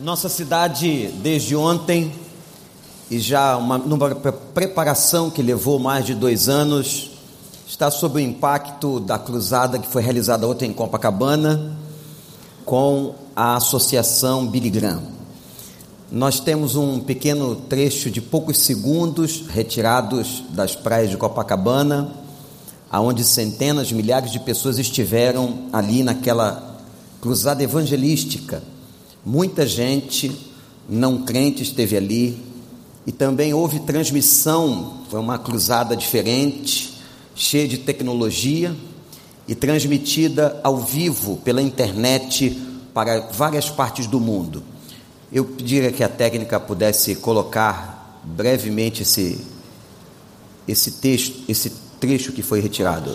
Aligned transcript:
Nossa 0.00 0.28
cidade, 0.28 1.06
desde 1.22 1.54
ontem, 1.54 2.12
e 3.08 3.20
já 3.20 3.56
uma, 3.56 3.78
numa 3.78 4.12
preparação 4.52 5.30
que 5.30 5.40
levou 5.40 5.78
mais 5.78 6.04
de 6.04 6.16
dois 6.16 6.48
anos, 6.48 7.12
está 7.64 7.92
sob 7.92 8.16
o 8.16 8.18
impacto 8.18 8.98
da 8.98 9.20
cruzada 9.20 9.78
que 9.78 9.86
foi 9.86 10.02
realizada 10.02 10.48
ontem 10.48 10.70
em 10.70 10.72
Copacabana 10.72 11.76
com 12.64 13.14
a 13.36 13.54
Associação 13.54 14.48
Billy 14.48 14.68
Graham. 14.68 15.04
Nós 16.10 16.40
temos 16.40 16.74
um 16.74 16.98
pequeno 16.98 17.54
trecho 17.54 18.10
de 18.10 18.20
poucos 18.20 18.58
segundos 18.58 19.44
retirados 19.48 20.42
das 20.50 20.74
praias 20.74 21.08
de 21.08 21.16
Copacabana, 21.16 22.10
aonde 22.90 23.22
centenas, 23.22 23.92
milhares 23.92 24.32
de 24.32 24.40
pessoas 24.40 24.76
estiveram 24.76 25.68
ali 25.72 26.02
naquela 26.02 26.80
cruzada 27.20 27.62
evangelística 27.62 28.73
Muita 29.24 29.66
gente 29.66 30.30
não 30.88 31.24
crente 31.24 31.62
esteve 31.62 31.96
ali 31.96 32.38
e 33.06 33.12
também 33.12 33.54
houve 33.54 33.80
transmissão, 33.80 35.02
foi 35.08 35.20
uma 35.20 35.38
cruzada 35.38 35.96
diferente, 35.96 36.94
cheia 37.34 37.66
de 37.66 37.78
tecnologia 37.78 38.74
e 39.46 39.54
transmitida 39.54 40.60
ao 40.62 40.78
vivo 40.78 41.36
pela 41.38 41.62
internet 41.62 42.50
para 42.92 43.20
várias 43.32 43.70
partes 43.70 44.06
do 44.06 44.20
mundo. 44.20 44.62
Eu 45.32 45.44
pediria 45.44 45.90
que 45.90 46.04
a 46.04 46.08
técnica 46.08 46.60
pudesse 46.60 47.16
colocar 47.16 48.20
brevemente 48.24 49.02
esse 49.02 49.54
esse 50.66 50.92
texto, 50.92 51.44
esse 51.48 51.70
trecho 52.00 52.32
que 52.32 52.42
foi 52.42 52.60
retirado. 52.60 53.14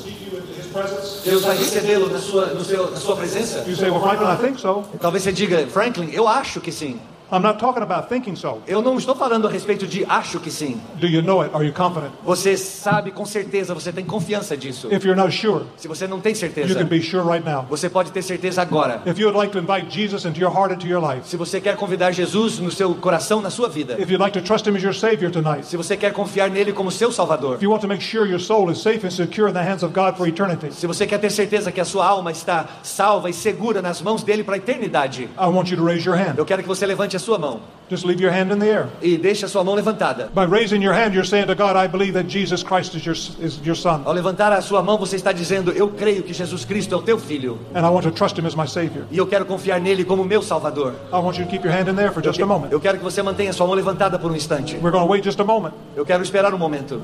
Deus 1.24 1.44
vai 1.44 1.58
recebê-lo 1.58 2.10
na 2.10 2.20
sua, 2.20 2.48
no 2.48 2.64
seu, 2.64 2.92
na 2.92 2.98
sua 2.98 3.16
presença? 3.16 3.64
You 3.68 3.76
say, 3.76 3.90
well, 3.90 4.02
Franklin, 4.02 4.34
I 4.34 4.38
think 4.38 4.60
so. 4.60 4.84
Talvez 5.00 5.24
você 5.24 5.32
diga, 5.32 5.66
Franklin, 5.68 6.10
eu 6.12 6.28
acho 6.28 6.62
que 6.62 6.72
sim. 6.72 7.00
I'm 7.32 7.42
not 7.44 7.60
talking 7.60 7.84
about 7.84 8.10
thinking 8.10 8.36
so. 8.36 8.60
Eu 8.68 8.82
não 8.82 8.98
estou 8.98 9.16
falando 9.16 9.48
a 9.48 9.52
respeito 9.52 9.86
de 9.86 10.04
acho 10.06 10.40
que 10.40 10.50
sim. 10.50 10.82
Do 11.00 11.06
you 11.08 11.22
know 11.22 11.42
it? 11.42 11.54
Are 11.54 11.64
you 11.66 11.72
confident? 11.74 12.12
Você 12.24 12.58
sabe 12.58 13.12
com 13.12 13.26
certeza, 13.26 13.74
você 13.74 13.92
tem 13.92 14.04
confiança 14.04 14.58
disso. 14.58 14.88
If 14.92 15.04
you're 15.06 15.16
not 15.20 15.32
sure, 15.32 15.66
Se 15.78 15.88
você 15.88 16.08
não 16.08 16.20
tem 16.20 16.32
you 16.34 16.38
certeza, 16.40 16.74
can 16.76 16.86
be 16.86 17.02
sure 17.02 17.24
right 17.24 17.46
now. 17.46 17.66
você 17.70 17.88
pode 17.90 18.12
ter 18.12 18.22
certeza 18.24 18.62
agora. 18.62 19.02
If 19.06 19.20
you 19.20 19.28
would 19.28 19.38
like 19.38 19.52
to 19.54 19.60
invite 19.60 19.92
Jesus 19.94 20.26
into 20.26 20.40
your 20.40 20.52
heart, 20.52 20.74
into 20.74 20.88
your 20.88 21.02
life, 21.02 21.28
Se 21.28 21.38
você 21.38 21.62
quer 21.62 21.76
convidar 21.76 22.12
Jesus 22.12 22.58
no 22.60 22.72
seu 22.72 22.96
coração, 22.96 23.42
na 23.42 23.50
sua 23.52 23.70
vida. 23.70 23.94
if 24.02 24.10
you'd 24.10 24.18
like 24.22 24.34
to 24.40 24.44
trust 24.44 24.68
Him 24.68 24.76
as 24.76 24.82
your 24.84 24.94
Savior 24.96 25.30
tonight, 25.32 25.66
Se 25.68 25.78
você 25.78 25.96
quer 25.96 26.12
confiar 26.14 26.50
nele 26.50 26.74
como 26.74 26.90
seu 26.90 27.12
Salvador. 27.12 27.56
if 27.58 27.62
you 27.62 27.70
want 27.70 27.82
to 27.82 27.88
make 27.88 28.02
sure 28.04 28.28
your 28.28 28.40
soul 28.40 28.72
is 28.72 28.80
safe 28.82 29.06
and 29.06 29.12
secure 29.12 29.48
in 29.50 29.54
the 29.54 29.62
hands 29.64 29.84
of 29.84 29.94
God 29.94 30.16
for 30.18 30.28
eternity, 30.28 30.72
Se 30.74 30.88
você 30.88 31.06
quer 31.06 31.20
ter 31.20 31.30
certeza 31.30 31.72
que 31.72 31.80
a 31.80 31.86
sua 31.86 32.08
alma 32.08 32.32
está 32.32 32.66
salva 32.82 33.30
e 33.30 33.34
segura 33.34 33.82
nas 33.84 34.02
mãos 34.02 34.24
dele 34.24 34.44
para 34.44 34.56
a 34.56 34.58
eternidade. 34.58 35.30
I 35.40 35.46
want 35.46 35.70
you 35.70 35.78
to 35.78 35.86
raise 35.86 36.06
your 36.08 36.18
hand. 36.18 36.36
Eu 36.38 36.46
quero 36.46 36.64
que 36.64 36.68
você 36.68 36.86
levante 36.88 37.16
a 37.16 37.19
sua 37.20 37.38
mão 37.38 37.60
Just 37.92 38.06
leave 38.06 38.22
your 38.22 38.32
hand 38.32 38.54
in 38.54 38.60
the 38.60 38.68
air. 38.68 38.88
e 39.02 39.18
deixe 39.18 39.44
a 39.46 39.48
sua 39.48 39.64
mão 39.64 39.74
levantada. 39.74 40.30
By 40.36 40.46
raising 40.46 40.80
your 40.84 40.94
hand, 40.94 41.16
you're 41.16 41.28
saying 41.28 41.48
to 41.48 41.56
God, 41.56 41.76
I 41.76 41.88
believe 41.88 42.14
that 42.14 42.30
Jesus 42.30 42.62
Christ 42.62 42.94
is 42.96 43.04
your, 43.04 43.16
is 43.44 43.60
your 43.66 43.76
Son, 43.76 44.04
Ao 44.06 44.14
levantar 44.14 44.54
a 44.54 44.62
sua 44.62 44.84
mão, 44.84 44.96
você 45.00 45.16
está 45.16 45.32
dizendo: 45.32 45.72
Eu 45.72 45.88
creio 45.88 46.22
que 46.22 46.32
Jesus 46.32 46.64
Cristo 46.64 46.94
é 46.94 46.98
o 47.00 47.02
teu 47.02 47.18
filho 47.18 47.58
and 47.74 47.80
I 47.80 47.90
want 47.90 48.04
to 48.04 48.12
trust 48.12 48.38
Him 48.40 48.46
as 48.46 48.54
my 48.54 48.68
Savior. 48.68 49.06
e 49.10 49.18
eu 49.18 49.26
quero 49.26 49.44
confiar 49.44 49.82
nele 49.82 50.06
como 50.06 50.24
meu 50.24 50.44
Salvador. 50.44 50.94
I 51.12 51.16
want 51.16 51.40
you 51.40 51.46
to 51.46 51.50
keep 51.50 51.66
your 51.66 51.76
hand 51.76 51.90
in 51.90 51.96
there 51.96 52.12
for 52.12 52.24
just 52.24 52.40
a 52.40 52.46
moment. 52.46 52.72
Eu 52.72 52.80
quero 52.80 53.00
que 53.00 53.04
você 53.04 53.24
mantenha 53.24 53.52
sua 53.54 53.66
mão 53.66 53.76
levantada 53.76 54.20
por 54.20 54.32
um 54.32 54.36
instante. 54.36 54.76
We're 54.76 54.92
going 54.92 55.04
to 55.06 55.12
wait 55.12 55.24
just 55.26 55.40
a 55.40 55.44
moment. 55.44 55.74
Eu 55.96 56.06
quero 56.06 56.22
esperar 56.22 56.54
um 56.54 56.60
momento. 56.60 57.02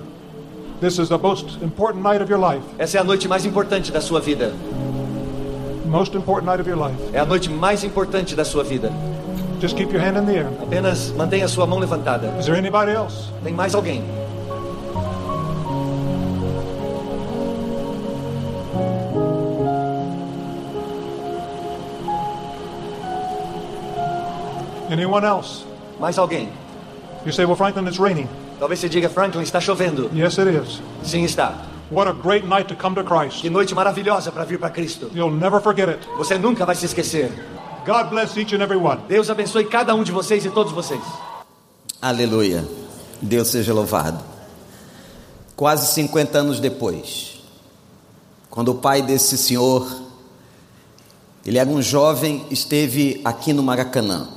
This 0.82 1.00
is 1.00 1.10
the 1.10 1.18
most 1.18 1.58
important 1.64 2.04
night 2.04 2.22
of 2.22 2.32
your 2.32 2.40
life. 2.40 2.64
Essa 2.78 3.00
é 3.00 3.02
a 3.02 3.04
noite 3.04 3.28
mais 3.28 3.44
importante 3.44 3.92
da 3.92 4.02
sua 4.02 4.20
vida. 4.20 4.54
Most 5.88 6.16
important 6.16 6.46
night 6.46 6.62
of 6.62 6.70
your 6.70 6.78
life. 6.78 6.96
É 7.12 7.20
a 7.20 7.26
noite 7.26 7.50
mais 7.50 7.84
importante 7.84 8.36
da 8.36 8.46
sua 8.46 8.64
vida. 8.64 8.92
Just 9.66 9.78
keep 9.78 9.92
your 9.92 10.00
hand 10.00 10.16
in 10.16 10.28
the 10.28 10.34
air. 10.34 10.48
Apenas 10.62 11.10
mantenha 11.18 11.48
sua 11.48 11.66
mão 11.66 11.80
levantada. 11.80 12.28
Is 12.38 12.46
there 12.46 12.56
anybody 12.56 12.92
else? 12.92 13.32
Tem 13.44 13.52
mais 13.52 13.74
alguém? 13.74 14.04
Anyone 24.92 25.26
else? 25.26 25.66
Mais 26.00 26.20
alguém? 26.20 26.48
You 27.26 27.32
say, 27.32 27.46
well, 27.46 27.56
Franklin, 27.56 27.88
it's 27.88 27.98
raining. 27.98 28.30
Talvez 28.60 28.78
você 28.78 28.88
diga: 28.88 29.10
Franklin, 29.10 29.42
está 29.42 29.60
chovendo. 29.60 30.12
Yes, 30.14 30.38
it 30.38 30.48
is. 30.48 30.80
Sim, 31.02 31.24
está. 31.24 31.56
What 31.90 32.08
a 32.08 32.14
great 32.14 32.46
night 32.46 32.68
to 32.68 32.76
come 32.76 32.94
to 32.94 33.04
Christ. 33.04 33.42
Que 33.42 33.50
noite 33.50 33.74
maravilhosa 33.74 34.32
para 34.32 34.46
vir 34.46 34.60
para 34.60 34.70
Cristo. 34.70 35.10
You'll 35.16 35.36
never 35.36 35.60
forget 35.60 35.90
it. 35.90 36.08
Você 36.18 36.38
nunca 36.38 36.68
vai 36.68 36.76
se 36.76 36.86
esquecer. 36.86 37.32
God 37.86 38.10
bless 38.10 38.36
each 38.36 38.56
and 38.56 38.64
every 38.64 38.80
one. 38.80 39.00
Deus 39.08 39.30
abençoe 39.30 39.66
cada 39.66 39.94
um 39.94 40.04
de 40.04 40.12
vocês 40.12 40.44
e 40.44 40.50
todos 40.50 40.74
vocês. 40.74 41.02
Aleluia. 42.02 42.68
Deus 43.22 43.50
seja 43.50 43.74
louvado. 43.74 44.24
Quase 45.56 45.94
50 45.94 46.38
anos 46.40 46.60
depois, 46.60 47.44
quando 48.50 48.70
o 48.70 48.76
pai 48.76 49.04
desse 49.04 49.38
senhor, 49.38 49.88
ele 51.46 51.60
era 51.60 51.70
um 51.70 51.80
jovem, 51.80 52.48
esteve 52.50 53.22
aqui 53.24 53.54
no 53.54 53.62
Maracanã, 53.62 54.30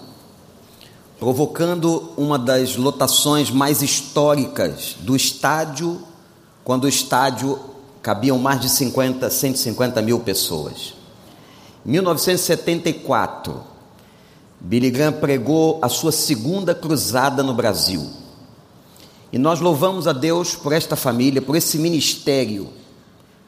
provocando 1.19 2.12
uma 2.19 2.38
das 2.38 2.76
lotações 2.76 3.50
mais 3.50 3.80
históricas 3.80 4.94
do 5.00 5.16
estádio, 5.16 6.03
quando 6.62 6.84
o 6.84 6.88
estádio 6.88 7.59
cabiam 8.03 8.38
mais 8.38 8.60
de 8.60 8.69
50, 8.69 9.30
150 9.30 10.03
mil 10.03 10.20
pessoas. 10.20 10.97
Em 11.88 11.93
1974, 11.93 13.62
Billy 14.60 14.91
Graham 14.91 15.12
pregou 15.15 15.78
a 15.81 15.88
sua 15.88 16.12
segunda 16.12 16.75
cruzada 16.75 17.43
no 17.43 17.54
Brasil. 17.54 18.06
E 19.32 19.38
nós 19.38 19.59
louvamos 19.59 20.06
a 20.06 20.12
Deus 20.12 20.54
por 20.54 20.75
esta 20.75 20.97
família, 20.97 21.41
por 21.41 21.56
esse 21.56 21.78
ministério. 21.78 22.69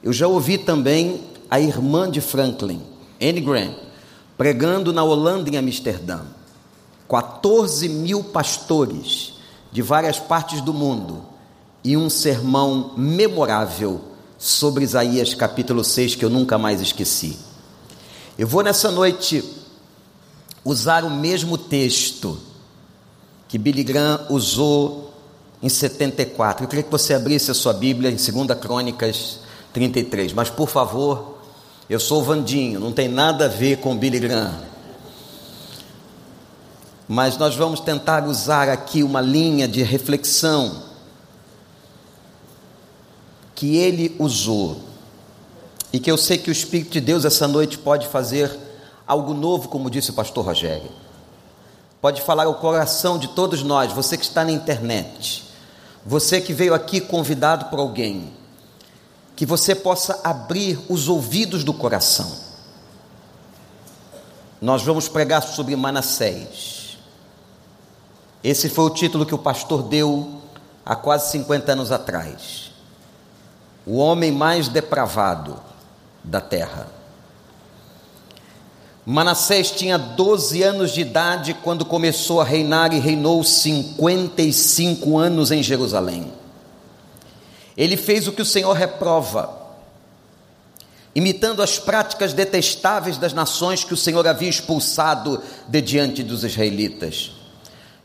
Eu 0.03 0.11
já 0.11 0.27
ouvi 0.27 0.57
também 0.57 1.21
a 1.51 1.61
irmã 1.61 2.11
de 2.11 2.23
Franklin, 2.23 2.81
Anne 3.21 3.43
Graham, 3.43 3.75
pregando 4.39 4.91
na 4.91 5.05
Holanda, 5.05 5.51
em 5.51 5.59
Amsterdã. 5.59 6.21
14 7.11 7.91
mil 7.91 8.25
pastores 8.25 9.35
de 9.71 9.83
várias 9.83 10.19
partes 10.19 10.63
do 10.63 10.73
mundo 10.73 11.27
e 11.85 11.95
um 11.95 12.09
sermão 12.09 12.95
memorável 12.97 14.01
sobre 14.39 14.83
Isaías 14.83 15.35
capítulo 15.35 15.85
6 15.85 16.15
que 16.15 16.25
eu 16.25 16.31
nunca 16.31 16.57
mais 16.57 16.81
esqueci. 16.81 17.50
Eu 18.39 18.47
vou 18.47 18.63
nessa 18.63 18.91
noite 18.91 19.45
usar 20.65 21.05
o 21.05 21.11
mesmo 21.11 21.59
texto 21.59 22.39
que 23.49 23.59
Billy 23.59 23.83
Graham 23.83 24.27
usou 24.31 25.13
em 25.63 25.69
74. 25.69 26.65
Eu 26.65 26.69
queria 26.69 26.83
que 26.83 26.91
você 26.91 27.15
abrisse 27.15 27.51
a 27.51 27.55
sua 27.55 27.73
Bíblia 27.73 28.11
em 28.11 28.17
2 28.17 28.59
Crônicas 28.61 29.41
33, 29.73 30.33
mas 30.33 30.49
por 30.49 30.69
favor, 30.69 31.39
eu 31.89 31.99
sou 31.99 32.21
o 32.21 32.25
Vandinho, 32.25 32.81
não 32.81 32.93
tem 32.93 33.09
nada 33.09 33.47
a 33.47 33.49
ver 33.49 33.79
com 33.79 33.97
Billy 33.97 34.21
Graham. 34.21 34.61
Mas 37.09 37.37
nós 37.37 37.57
vamos 37.57 37.81
tentar 37.81 38.25
usar 38.27 38.69
aqui 38.69 39.03
uma 39.03 39.21
linha 39.21 39.67
de 39.67 39.83
reflexão 39.83 40.85
que 43.55 43.77
ele 43.77 44.15
usou 44.19 44.90
e 45.93 45.99
que 45.99 46.11
eu 46.11 46.17
sei 46.17 46.39
que 46.39 46.51
o 46.51 46.53
Espírito 46.53 46.93
de 46.93 47.01
Deus 47.01 47.25
essa 47.25 47.49
noite 47.49 47.79
pode 47.79 48.07
fazer 48.07 48.57
algo 49.07 49.35
novo, 49.35 49.69
como 49.69 49.91
disse 49.91 50.11
o 50.11 50.15
pastor 50.15 50.45
Rogério. 50.45 50.91
Pode 52.01 52.23
falar 52.23 52.47
ao 52.47 52.55
coração 52.55 53.19
de 53.19 53.29
todos 53.29 53.63
nós, 53.63 53.93
você 53.93 54.17
que 54.17 54.25
está 54.25 54.45
na 54.45 54.53
internet, 54.53 55.45
você 56.07 56.41
que 56.41 56.53
veio 56.53 56.73
aqui 56.73 57.01
convidado 57.01 57.67
por 57.67 57.79
alguém, 57.79 58.33
que 59.35 59.45
você 59.45 59.75
possa 59.75 60.21
abrir 60.23 60.79
os 60.89 61.09
ouvidos 61.09 61.65
do 61.65 61.75
coração. 61.75 62.31
Nós 64.61 64.83
vamos 64.83 65.09
pregar 65.09 65.43
sobre 65.43 65.75
Manassés. 65.75 66.99
Esse 68.45 68.69
foi 68.69 68.85
o 68.85 68.91
título 68.91 69.27
que 69.27 69.35
o 69.35 69.39
pastor 69.39 69.83
deu 69.83 70.41
há 70.85 70.95
quase 70.95 71.31
50 71.33 71.73
anos 71.73 71.91
atrás. 71.91 72.71
O 73.87 73.97
homem 73.97 74.31
mais 74.31 74.69
depravado 74.69 75.70
da 76.23 76.41
terra. 76.41 77.01
Manassés 79.05 79.71
tinha 79.71 79.99
12 79.99 80.63
anos 80.63 80.93
de 80.93 81.01
idade 81.01 81.55
quando 81.65 81.85
começou 81.85 82.41
a 82.41 82.45
reinar 82.45 82.93
e 82.93 83.01
reinou 83.01 83.43
55 83.43 85.19
anos 85.19 85.51
em 85.51 85.63
Jerusalém. 85.63 86.33
Ele 87.77 87.97
fez 87.97 88.29
o 88.29 88.33
que 88.33 88.43
o 88.43 88.47
Senhor 88.47 88.73
reprova, 88.73 89.59
imitando 91.15 91.63
as 91.63 91.79
práticas 91.79 92.33
detestáveis 92.35 93.17
das 93.17 93.33
nações 93.33 93.83
que 93.83 93.95
o 93.95 93.97
Senhor 93.97 94.27
havia 94.29 94.51
expulsado 94.51 95.43
de 95.67 95.81
diante 95.81 96.23
dos 96.23 96.45
israelitas. 96.45 97.33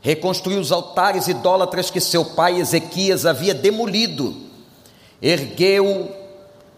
Reconstruiu 0.00 0.60
os 0.60 0.72
altares 0.72 1.28
idólatras 1.28 1.90
que 1.90 2.00
seu 2.00 2.24
pai 2.24 2.58
Ezequias 2.58 3.26
havia 3.26 3.52
demolido. 3.52 4.34
Ergueu 5.20 6.15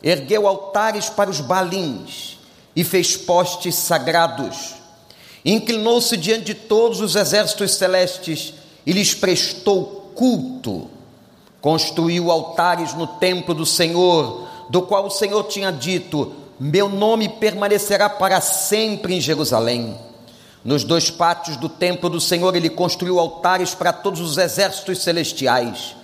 ergueu 0.03 0.47
altares 0.47 1.09
para 1.09 1.31
os 1.31 1.41
balins 1.41 2.39
e 2.75 2.85
fez 2.85 3.17
postes 3.17 3.75
sagrados. 3.75 4.75
inclinou-se 5.45 6.17
diante 6.17 6.47
de 6.47 6.55
todos 6.55 7.01
os 7.01 7.17
exércitos 7.17 7.75
celestes 7.75 8.55
e 8.85 8.93
lhes 8.93 9.15
prestou 9.15 10.13
culto. 10.15 10.91
Construiu 11.61 12.31
altares 12.31 12.93
no 12.95 13.07
templo 13.07 13.55
do 13.55 13.65
Senhor, 13.65 14.47
do 14.69 14.83
qual 14.83 15.07
o 15.07 15.11
Senhor 15.11 15.45
tinha 15.45 15.71
dito: 15.71 16.33
Meu 16.59 16.89
nome 16.89 17.29
permanecerá 17.29 18.09
para 18.09 18.41
sempre 18.41 19.15
em 19.15 19.21
Jerusalém. 19.21 19.97
Nos 20.65 20.85
dois 20.85 21.11
pátios 21.11 21.57
do 21.57 21.69
templo 21.69 22.11
do 22.11 22.21
Senhor, 22.21 22.55
ele 22.55 22.69
construiu 22.69 23.19
altares 23.19 23.75
para 23.75 23.93
todos 23.93 24.21
os 24.21 24.37
exércitos 24.37 25.03
celestiais. 25.03 25.97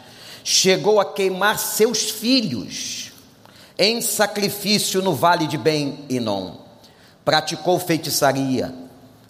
Chegou 0.43 1.00
a 1.00 1.05
queimar 1.05 1.58
seus 1.58 2.11
filhos 2.11 3.03
em 3.79 4.00
sacrifício 4.00 5.03
no 5.03 5.15
vale 5.15 5.47
de 5.47 5.59
Ben 5.59 6.05
Inon. 6.09 6.56
Praticou 7.25 7.79
feitiçaria, 7.79 8.75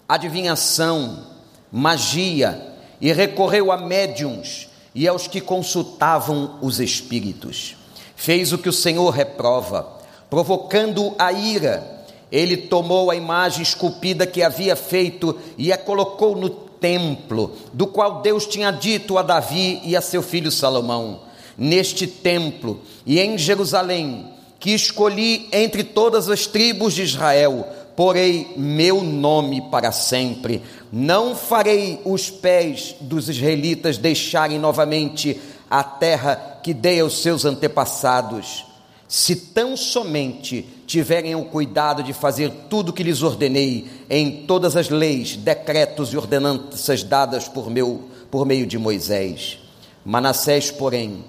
adivinhação, 0.08 1.26
magia 1.70 2.74
e 3.00 3.12
recorreu 3.12 3.70
a 3.70 3.76
médiums 3.76 4.68
e 4.94 5.08
aos 5.08 5.26
que 5.26 5.40
consultavam 5.40 6.58
os 6.60 6.80
espíritos. 6.80 7.76
Fez 8.16 8.52
o 8.52 8.58
que 8.58 8.68
o 8.68 8.72
Senhor 8.72 9.10
reprova, 9.10 9.98
provocando 10.28 11.14
a 11.18 11.32
ira 11.32 11.94
ele 12.34 12.56
tomou 12.56 13.12
a 13.12 13.14
imagem 13.14 13.62
esculpida 13.62 14.26
que 14.26 14.42
havia 14.42 14.74
feito 14.74 15.38
e 15.56 15.72
a 15.72 15.78
colocou 15.78 16.34
no 16.34 16.50
templo, 16.50 17.54
do 17.72 17.86
qual 17.86 18.22
Deus 18.22 18.44
tinha 18.44 18.72
dito 18.72 19.16
a 19.16 19.22
Davi 19.22 19.80
e 19.84 19.94
a 19.94 20.00
seu 20.00 20.20
filho 20.20 20.50
Salomão: 20.50 21.20
Neste 21.56 22.08
templo 22.08 22.80
e 23.06 23.20
em 23.20 23.38
Jerusalém, 23.38 24.33
que 24.64 24.70
escolhi 24.70 25.46
entre 25.52 25.84
todas 25.84 26.30
as 26.30 26.46
tribos 26.46 26.94
de 26.94 27.02
Israel, 27.02 27.68
porei 27.94 28.54
meu 28.56 29.02
nome 29.02 29.60
para 29.70 29.92
sempre. 29.92 30.62
Não 30.90 31.36
farei 31.36 32.00
os 32.02 32.30
pés 32.30 32.96
dos 32.98 33.28
israelitas 33.28 33.98
deixarem 33.98 34.58
novamente 34.58 35.38
a 35.70 35.84
terra 35.84 36.60
que 36.62 36.72
dei 36.72 37.00
aos 37.00 37.20
seus 37.20 37.44
antepassados 37.44 38.64
se 39.06 39.36
tão 39.36 39.76
somente 39.76 40.66
tiverem 40.86 41.34
o 41.34 41.44
cuidado 41.44 42.02
de 42.02 42.14
fazer 42.14 42.50
tudo 42.70 42.88
o 42.88 42.92
que 42.94 43.02
lhes 43.02 43.20
ordenei 43.20 43.86
em 44.08 44.46
todas 44.46 44.76
as 44.76 44.88
leis, 44.88 45.36
decretos 45.36 46.10
e 46.14 46.16
ordenanças 46.16 47.02
dadas 47.02 47.48
por, 47.48 47.68
meu, 47.68 48.08
por 48.30 48.46
meio 48.46 48.66
de 48.66 48.78
Moisés. 48.78 49.58
Manassés, 50.06 50.70
porém, 50.70 51.22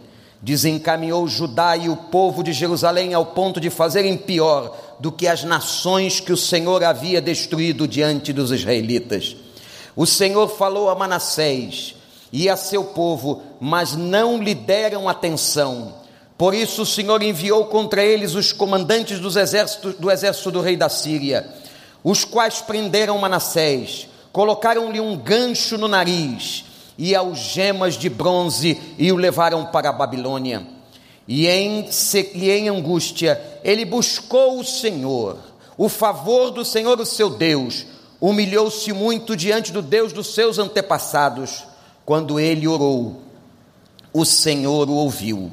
desencaminhou 0.46 1.28
Judá 1.28 1.76
e 1.76 1.90
o 1.90 1.98
povo 1.98 2.44
de 2.44 2.54
Jerusalém 2.54 3.14
ao 3.14 3.26
ponto 3.26 3.60
de 3.60 3.70
fazerem 3.70 4.16
pior 4.16 4.78
do 5.00 5.12
que 5.12 5.28
as 5.28 5.44
nações 5.44 6.20
que 6.20 6.32
o 6.32 6.38
Senhor 6.38 6.84
havia 6.84 7.20
destruído 7.20 7.88
diante 7.88 8.32
dos 8.32 8.52
israelitas. 8.52 9.36
O 9.96 10.06
Senhor 10.06 10.48
falou 10.48 10.90
a 10.90 10.96
Manassés 10.96 11.96
e 12.32 12.48
a 12.48 12.56
seu 12.56 12.84
povo, 12.84 13.42
mas 13.60 13.96
não 13.96 14.42
lhe 14.42 14.54
deram 14.54 15.10
atenção 15.10 16.06
por 16.38 16.54
isso 16.54 16.82
o 16.82 16.86
Senhor 16.86 17.24
enviou 17.24 17.66
contra 17.66 18.04
eles 18.04 18.36
os 18.36 18.52
comandantes 18.52 19.20
dos 19.20 19.36
exércitos, 19.38 19.96
do 19.96 20.12
exército 20.12 20.52
do 20.52 20.62
rei 20.62 20.76
da 20.76 20.90
Síria, 20.90 21.50
os 22.04 22.26
quais 22.26 22.62
prenderam 22.62 23.18
Manassés, 23.18 24.08
colocaram-lhe 24.34 25.00
um 25.00 25.16
gancho 25.16 25.78
no 25.78 25.88
nariz 25.88 26.66
e 26.98 27.16
algemas 27.16 27.98
de 27.98 28.10
bronze 28.10 28.80
e 28.98 29.12
o 29.12 29.16
levaram 29.16 29.66
para 29.66 29.90
a 29.90 29.94
Babilônia. 29.94 30.66
E 31.28 31.48
em, 31.48 31.90
e 32.34 32.50
em 32.50 32.70
angústia 32.70 33.42
ele 33.64 33.84
buscou 33.84 34.60
o 34.60 34.64
Senhor, 34.64 35.38
o 35.78 35.90
favor 35.90 36.52
do 36.52 36.64
Senhor, 36.64 37.00
o 37.00 37.06
seu 37.06 37.30
Deus, 37.30 37.86
humilhou-se 38.22 38.92
muito 38.94 39.36
diante 39.36 39.72
do 39.72 39.82
Deus 39.82 40.14
dos 40.14 40.34
seus 40.34 40.60
antepassados. 40.60 41.64
Quando 42.06 42.40
ele 42.40 42.68
orou, 42.68 43.22
o 44.14 44.24
Senhor 44.24 44.90
o 44.90 44.94
ouviu 44.94 45.52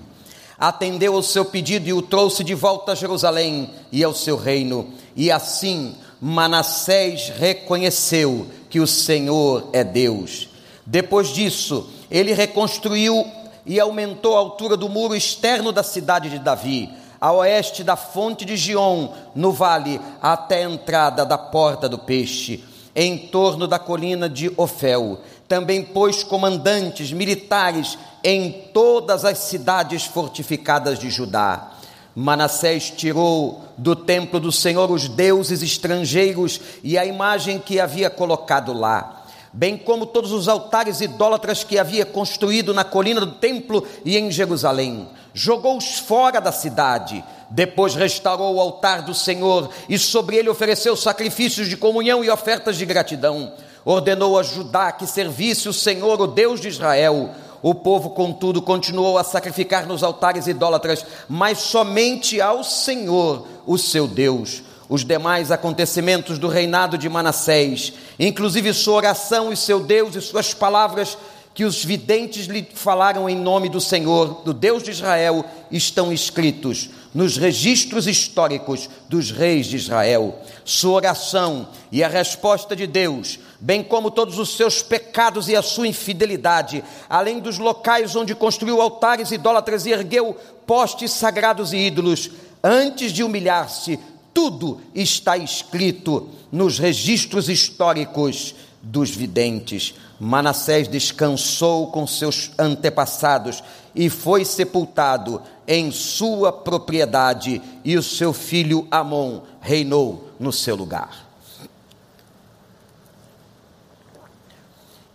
atendeu 0.62 1.16
ao 1.16 1.24
seu 1.24 1.44
pedido 1.44 1.88
e 1.88 1.92
o 1.92 2.00
trouxe 2.00 2.44
de 2.44 2.54
volta 2.54 2.92
a 2.92 2.94
Jerusalém 2.94 3.68
e 3.90 4.04
ao 4.04 4.14
seu 4.14 4.36
reino. 4.36 4.92
E 5.16 5.28
assim 5.28 5.96
Manassés 6.20 7.32
reconheceu 7.36 8.46
que 8.70 8.78
o 8.78 8.86
Senhor 8.86 9.68
é 9.72 9.82
Deus. 9.82 10.48
Depois 10.84 11.29
disso, 11.29 11.88
ele 12.11 12.32
reconstruiu 12.32 13.25
e 13.64 13.79
aumentou 13.79 14.37
a 14.37 14.40
altura 14.40 14.76
do 14.76 14.88
muro 14.88 15.14
externo 15.14 15.70
da 15.70 15.82
cidade 15.82 16.29
de 16.29 16.38
Davi, 16.38 16.90
a 17.20 17.32
oeste 17.32 17.84
da 17.84 17.94
fonte 17.94 18.44
de 18.44 18.56
Gion, 18.56 19.08
no 19.34 19.52
vale, 19.52 20.00
até 20.20 20.64
a 20.64 20.70
entrada 20.70 21.25
da 21.25 21.38
porta 21.38 21.88
do 21.88 21.99
peixe, 21.99 22.64
em 22.96 23.17
torno 23.17 23.69
da 23.69 23.79
colina 23.79 24.29
de 24.29 24.52
Ofel. 24.56 25.20
Também 25.46 25.84
pôs 25.84 26.25
comandantes 26.25 27.12
militares 27.12 27.96
em 28.25 28.50
todas 28.73 29.25
as 29.25 29.38
cidades 29.38 30.05
fortificadas 30.05 30.99
de 30.99 31.11
Judá. 31.11 31.70
Manassés 32.14 32.90
tirou 32.90 33.62
do 33.78 33.96
templo 33.96 34.38
do 34.38 34.52
Senhor 34.52 34.90
os 34.90 35.08
deuses 35.08 35.62
estrangeiros 35.62 36.61
e 36.82 36.99
a 36.99 37.06
imagem 37.06 37.58
que 37.58 37.81
havia 37.81 38.11
colocado 38.11 38.73
lá, 38.73 39.21
bem 39.52 39.76
como 39.76 40.06
todos 40.06 40.32
os 40.32 40.49
altares 40.49 41.00
idólatras 41.00 41.62
que 41.62 41.78
havia 41.78 42.06
construído 42.06 42.72
na 42.72 42.84
colina 42.84 43.20
do 43.20 43.32
templo 43.32 43.87
e 44.04 44.16
em 44.16 44.31
Jerusalém. 44.31 45.08
Jogou-os 45.34 45.99
fora 45.99 46.40
da 46.40 46.52
cidade. 46.52 47.22
Depois 47.50 47.94
restaurou 47.94 48.54
o 48.54 48.60
altar 48.60 49.02
do 49.02 49.14
Senhor 49.14 49.69
e 49.88 49.99
sobre 49.99 50.37
ele 50.37 50.49
ofereceu 50.49 50.96
sacrifícios 50.96 51.69
de 51.69 51.76
comunhão 51.76 52.25
e 52.25 52.31
ofertas 52.31 52.76
de 52.76 52.87
gratidão. 52.87 53.52
Ordenou 53.84 54.38
a 54.38 54.43
Judá 54.43 54.93
que 54.93 55.06
servisse 55.06 55.69
o 55.69 55.72
Senhor, 55.72 56.20
o 56.20 56.26
Deus 56.26 56.60
de 56.60 56.69
Israel 56.69 57.31
o 57.62 57.72
povo, 57.72 58.10
contudo, 58.10 58.60
continuou 58.60 59.16
a 59.16 59.22
sacrificar 59.22 59.87
nos 59.87 60.02
altares 60.02 60.49
idólatras, 60.49 61.06
mas 61.28 61.58
somente 61.58 62.40
ao 62.40 62.64
Senhor, 62.64 63.46
o 63.64 63.78
seu 63.78 64.08
Deus. 64.08 64.64
Os 64.92 65.06
demais 65.06 65.50
acontecimentos 65.50 66.38
do 66.38 66.48
reinado 66.48 66.98
de 66.98 67.08
Manassés, 67.08 67.94
inclusive 68.18 68.74
sua 68.74 68.96
oração 68.96 69.50
e 69.50 69.56
seu 69.56 69.80
Deus 69.80 70.14
e 70.14 70.20
suas 70.20 70.52
palavras 70.52 71.16
que 71.54 71.64
os 71.64 71.82
videntes 71.82 72.44
lhe 72.44 72.68
falaram 72.74 73.26
em 73.26 73.34
nome 73.34 73.70
do 73.70 73.80
Senhor, 73.80 74.42
do 74.44 74.52
Deus 74.52 74.82
de 74.82 74.90
Israel, 74.90 75.46
estão 75.70 76.12
escritos 76.12 76.90
nos 77.14 77.38
registros 77.38 78.06
históricos 78.06 78.90
dos 79.08 79.30
reis 79.30 79.64
de 79.64 79.76
Israel. 79.76 80.38
Sua 80.62 80.92
oração 80.92 81.68
e 81.90 82.04
a 82.04 82.08
resposta 82.08 82.76
de 82.76 82.86
Deus, 82.86 83.38
bem 83.58 83.82
como 83.82 84.10
todos 84.10 84.38
os 84.38 84.58
seus 84.58 84.82
pecados 84.82 85.48
e 85.48 85.56
a 85.56 85.62
sua 85.62 85.88
infidelidade, 85.88 86.84
além 87.08 87.40
dos 87.40 87.56
locais 87.56 88.14
onde 88.14 88.34
construiu 88.34 88.78
altares 88.78 89.30
idólatras 89.30 89.87
e 89.87 89.90
ergueu 89.90 90.37
postes 90.66 91.12
sagrados 91.12 91.72
e 91.72 91.78
ídolos, 91.78 92.30
antes 92.62 93.11
de 93.11 93.25
humilhar-se, 93.25 93.99
tudo 94.32 94.80
está 94.94 95.36
escrito 95.36 96.28
nos 96.50 96.78
registros 96.78 97.48
históricos 97.48 98.54
dos 98.82 99.10
videntes. 99.10 99.94
Manassés 100.18 100.88
descansou 100.88 101.88
com 101.90 102.06
seus 102.06 102.50
antepassados 102.58 103.62
e 103.94 104.08
foi 104.08 104.44
sepultado 104.44 105.42
em 105.66 105.90
sua 105.90 106.52
propriedade, 106.52 107.62
e 107.84 107.96
o 107.96 108.02
seu 108.02 108.32
filho 108.32 108.86
Amon 108.90 109.42
reinou 109.60 110.30
no 110.40 110.52
seu 110.52 110.74
lugar. 110.74 111.28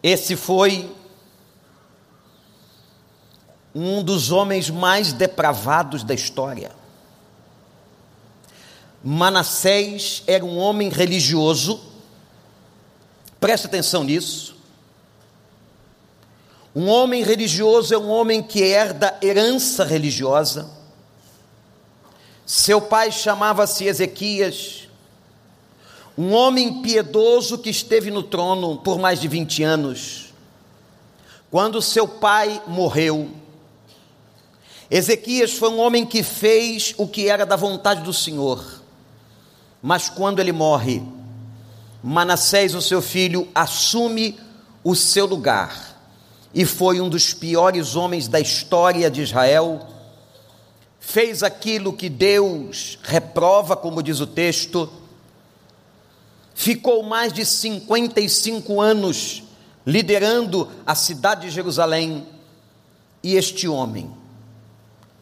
Esse 0.01 0.35
foi 0.35 0.89
um 3.73 4.01
dos 4.03 4.31
homens 4.31 4.69
mais 4.69 5.11
depravados 5.11 6.03
da 6.03 6.13
história. 6.13 6.71
Manassés 9.09 10.21
era 10.27 10.43
um 10.43 10.57
homem 10.57 10.89
religioso, 10.89 11.79
preste 13.39 13.65
atenção 13.65 14.03
nisso. 14.03 14.53
Um 16.75 16.89
homem 16.89 17.23
religioso 17.23 17.93
é 17.93 17.97
um 17.97 18.09
homem 18.09 18.43
que 18.43 18.61
herda 18.61 19.17
herança 19.23 19.85
religiosa. 19.85 20.69
Seu 22.45 22.81
pai 22.81 23.09
chamava-se 23.09 23.85
Ezequias, 23.85 24.89
um 26.17 26.33
homem 26.33 26.81
piedoso 26.81 27.57
que 27.59 27.69
esteve 27.69 28.11
no 28.11 28.23
trono 28.23 28.75
por 28.75 28.99
mais 28.99 29.21
de 29.21 29.29
20 29.29 29.63
anos. 29.63 30.33
Quando 31.49 31.81
seu 31.81 32.09
pai 32.09 32.61
morreu, 32.67 33.29
Ezequias 34.91 35.53
foi 35.53 35.69
um 35.69 35.79
homem 35.79 36.05
que 36.05 36.21
fez 36.21 36.93
o 36.97 37.07
que 37.07 37.29
era 37.29 37.45
da 37.45 37.55
vontade 37.55 38.01
do 38.01 38.11
Senhor, 38.11 38.85
mas 39.87 40.09
quando 40.09 40.39
ele 40.39 40.51
morre, 40.51 41.01
Manassés, 42.03 42.75
o 42.75 42.81
seu 42.81 43.01
filho, 43.01 43.47
assume 43.55 44.37
o 44.83 44.93
seu 44.93 45.25
lugar 45.25 45.97
e 46.53 46.65
foi 46.65 46.99
um 46.99 47.07
dos 47.07 47.33
piores 47.33 47.95
homens 47.95 48.27
da 48.27 48.37
história 48.37 49.09
de 49.09 49.21
Israel. 49.21 49.87
Fez 50.99 51.41
aquilo 51.41 51.93
que 51.93 52.09
Deus 52.09 52.99
reprova, 53.01 53.77
como 53.77 54.03
diz 54.03 54.19
o 54.19 54.27
texto, 54.27 54.91
ficou 56.53 57.01
mais 57.03 57.31
de 57.31 57.45
55 57.45 58.81
anos 58.81 59.41
liderando 59.85 60.69
a 60.85 60.95
cidade 60.95 61.47
de 61.47 61.49
Jerusalém, 61.49 62.27
e 63.23 63.35
este 63.35 63.69
homem 63.69 64.11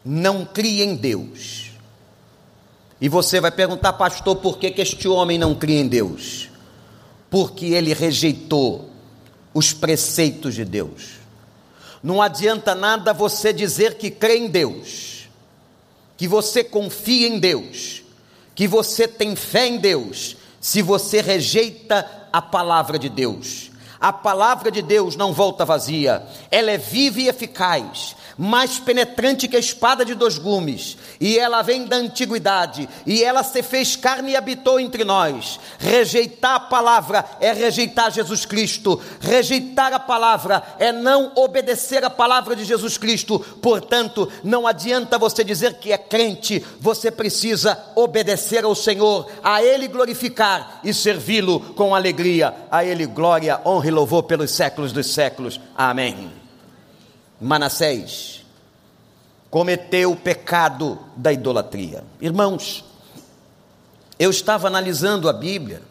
não 0.03 0.43
cria 0.43 0.84
em 0.84 0.95
Deus. 0.95 1.64
E 2.99 3.09
você 3.09 3.41
vai 3.41 3.51
perguntar, 3.51 3.93
pastor, 3.93 4.37
por 4.37 4.57
que, 4.57 4.71
que 4.71 4.81
este 4.81 5.07
homem 5.07 5.37
não 5.37 5.53
cria 5.53 5.79
em 5.79 5.87
Deus? 5.87 6.49
Porque 7.29 7.67
ele 7.67 7.93
rejeitou 7.93 8.89
os 9.53 9.73
preceitos 9.73 10.55
de 10.55 10.63
Deus. 10.63 11.15
Não 12.01 12.21
adianta 12.21 12.75
nada 12.75 13.13
você 13.13 13.51
dizer 13.51 13.95
que 13.95 14.11
crê 14.11 14.37
em 14.37 14.47
Deus, 14.47 15.27
que 16.15 16.27
você 16.27 16.63
confia 16.63 17.27
em 17.27 17.39
Deus, 17.39 18.03
que 18.53 18.67
você 18.67 19.07
tem 19.07 19.35
fé 19.35 19.67
em 19.67 19.77
Deus, 19.77 20.37
se 20.61 20.81
você 20.81 21.21
rejeita 21.21 22.27
a 22.31 22.41
palavra 22.41 22.97
de 22.97 23.09
Deus. 23.09 23.71
A 23.99 24.13
palavra 24.13 24.69
de 24.69 24.81
Deus 24.81 25.15
não 25.15 25.33
volta 25.33 25.65
vazia, 25.65 26.25
ela 26.51 26.69
é 26.69 26.77
viva 26.77 27.21
e 27.21 27.27
eficaz, 27.27 28.15
mais 28.38 28.80
penetrante 28.80 29.48
que 29.48 29.56
a 29.56 29.60
espada 29.60 30.04
de 30.04 30.13
dois 30.13 30.38
gumes, 30.38 30.98
e 31.20 31.38
ela 31.38 31.62
vem 31.62 31.86
da 31.86 31.96
antiguidade, 31.96 32.88
e 33.06 33.24
ela 33.24 33.44
se 33.44 33.63
fez 33.63 33.96
carne 33.96 34.32
e 34.32 34.36
habitou 34.36 34.80
entre 34.80 35.04
nós. 35.04 35.60
Rejeitar 35.80 36.56
a 36.56 36.60
palavra 36.60 37.25
é 37.39 37.51
rejeitar 37.51 38.12
Jesus 38.12 38.46
Cristo, 38.46 39.01
rejeitar 39.20 39.94
a 39.94 40.00
palavra 40.00 40.63
é 40.80 40.92
não 40.92 41.32
obedecer 41.36 42.04
a 42.04 42.10
palavra 42.10 42.56
de 42.56 42.63
Jesus 42.63 42.98
Cristo. 42.98 43.39
Portanto, 43.62 44.32
não 44.44 44.68
adianta 44.68 45.18
você 45.18 45.44
dizer 45.44 45.75
que 45.75 45.92
é 45.92 45.98
crente, 45.98 46.65
você 46.80 47.12
precisa 47.12 47.77
obedecer 47.96 48.63
ao 48.63 48.75
Senhor, 48.75 49.30
a 49.44 49.63
Ele 49.63 49.88
glorificar 49.88 50.80
e 50.84 50.94
servi-lo 50.94 51.60
com 51.60 51.96
alegria. 51.96 52.54
A 52.72 52.84
Ele 52.84 53.06
glória, 53.06 53.60
honra 53.65 53.88
e 53.88 53.92
louvor 53.92 54.24
pelos 54.24 54.51
séculos 54.51 54.92
dos 54.92 55.13
séculos. 55.13 55.60
Amém. 55.75 56.44
Manassés 57.39 58.46
cometeu 59.50 60.12
o 60.12 60.15
pecado 60.15 61.00
da 61.15 61.32
idolatria. 61.32 62.04
Irmãos, 62.20 62.84
eu 64.18 64.30
estava 64.30 64.68
analisando 64.68 65.30
a 65.30 65.34
Bíblia 65.34 65.82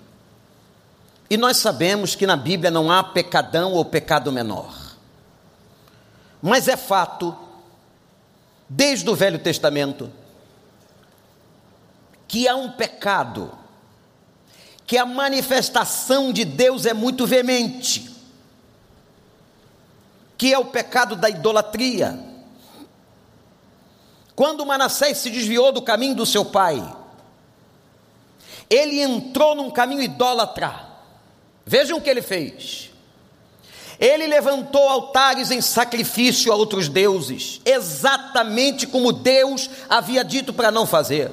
e 1.28 1.36
nós 1.36 1.56
sabemos 1.58 2.14
que 2.14 2.26
na 2.26 2.36
Bíblia 2.36 2.70
não 2.70 2.90
há 2.90 3.02
pecadão 3.02 3.72
ou 3.72 3.84
pecado 3.84 4.30
menor. 4.30 4.96
Mas 6.42 6.68
é 6.68 6.76
fato, 6.76 7.34
desde 8.68 9.08
o 9.08 9.14
Velho 9.14 9.38
Testamento, 9.38 10.12
que 12.28 12.46
há 12.46 12.54
um 12.54 12.70
pecado, 12.72 13.50
que 14.86 14.98
a 14.98 15.06
manifestação 15.06 16.32
de 16.32 16.44
Deus 16.44 16.84
é 16.84 16.92
muito 16.92 17.26
veemente 17.26 18.13
que 20.36 20.52
é 20.52 20.58
o 20.58 20.66
pecado 20.66 21.16
da 21.16 21.28
idolatria. 21.28 22.18
Quando 24.34 24.66
Manassés 24.66 25.18
se 25.18 25.30
desviou 25.30 25.70
do 25.70 25.82
caminho 25.82 26.14
do 26.14 26.26
seu 26.26 26.44
pai, 26.44 26.82
ele 28.68 29.00
entrou 29.00 29.54
num 29.54 29.70
caminho 29.70 30.02
idólatra. 30.02 30.88
Vejam 31.64 31.98
o 31.98 32.00
que 32.00 32.10
ele 32.10 32.22
fez. 32.22 32.90
Ele 33.98 34.26
levantou 34.26 34.88
altares 34.88 35.52
em 35.52 35.60
sacrifício 35.60 36.52
a 36.52 36.56
outros 36.56 36.88
deuses, 36.88 37.60
exatamente 37.64 38.88
como 38.88 39.12
Deus 39.12 39.70
havia 39.88 40.24
dito 40.24 40.52
para 40.52 40.72
não 40.72 40.84
fazer. 40.84 41.30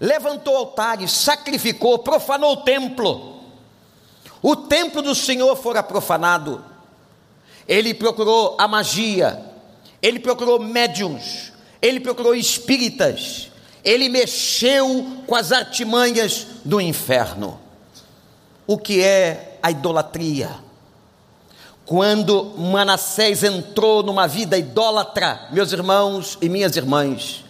Levantou 0.00 0.56
altares, 0.56 1.12
sacrificou, 1.12 1.98
profanou 1.98 2.54
o 2.54 2.56
templo. 2.62 3.42
O 4.40 4.56
templo 4.56 5.02
do 5.02 5.14
Senhor 5.14 5.54
fora 5.54 5.82
profanado 5.82 6.71
ele 7.66 7.94
procurou 7.94 8.56
a 8.58 8.66
magia, 8.66 9.42
ele 10.00 10.18
procurou 10.18 10.58
médiums, 10.58 11.52
ele 11.80 12.00
procurou 12.00 12.34
espíritas, 12.34 13.50
ele 13.84 14.08
mexeu 14.08 15.22
com 15.26 15.34
as 15.34 15.52
artimanhas 15.52 16.46
do 16.64 16.80
inferno. 16.80 17.58
O 18.66 18.78
que 18.78 19.02
é 19.02 19.58
a 19.62 19.70
idolatria? 19.70 20.50
Quando 21.84 22.54
Manassés 22.56 23.42
entrou 23.42 24.02
numa 24.02 24.26
vida 24.28 24.56
idólatra, 24.56 25.48
meus 25.50 25.72
irmãos 25.72 26.38
e 26.40 26.48
minhas 26.48 26.76
irmãs, 26.76 27.44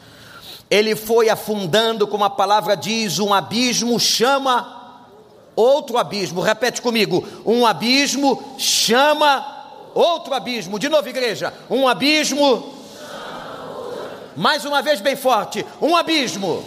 ele 0.70 0.96
foi 0.96 1.28
afundando, 1.28 2.06
como 2.06 2.24
a 2.24 2.30
palavra 2.30 2.74
diz, 2.74 3.18
um 3.18 3.34
abismo 3.34 4.00
chama 4.00 5.06
outro 5.54 5.98
abismo. 5.98 6.40
Repete 6.40 6.80
comigo: 6.80 7.26
um 7.44 7.66
abismo 7.66 8.56
chama 8.56 9.51
outro 9.94 10.34
abismo. 10.34 10.78
De 10.78 10.88
novo, 10.88 11.08
igreja, 11.08 11.52
um 11.70 11.86
abismo. 11.86 12.74
Mais 14.36 14.64
uma 14.64 14.82
vez, 14.82 15.00
bem 15.00 15.16
forte: 15.16 15.64
um 15.80 15.96
abismo. 15.96 16.64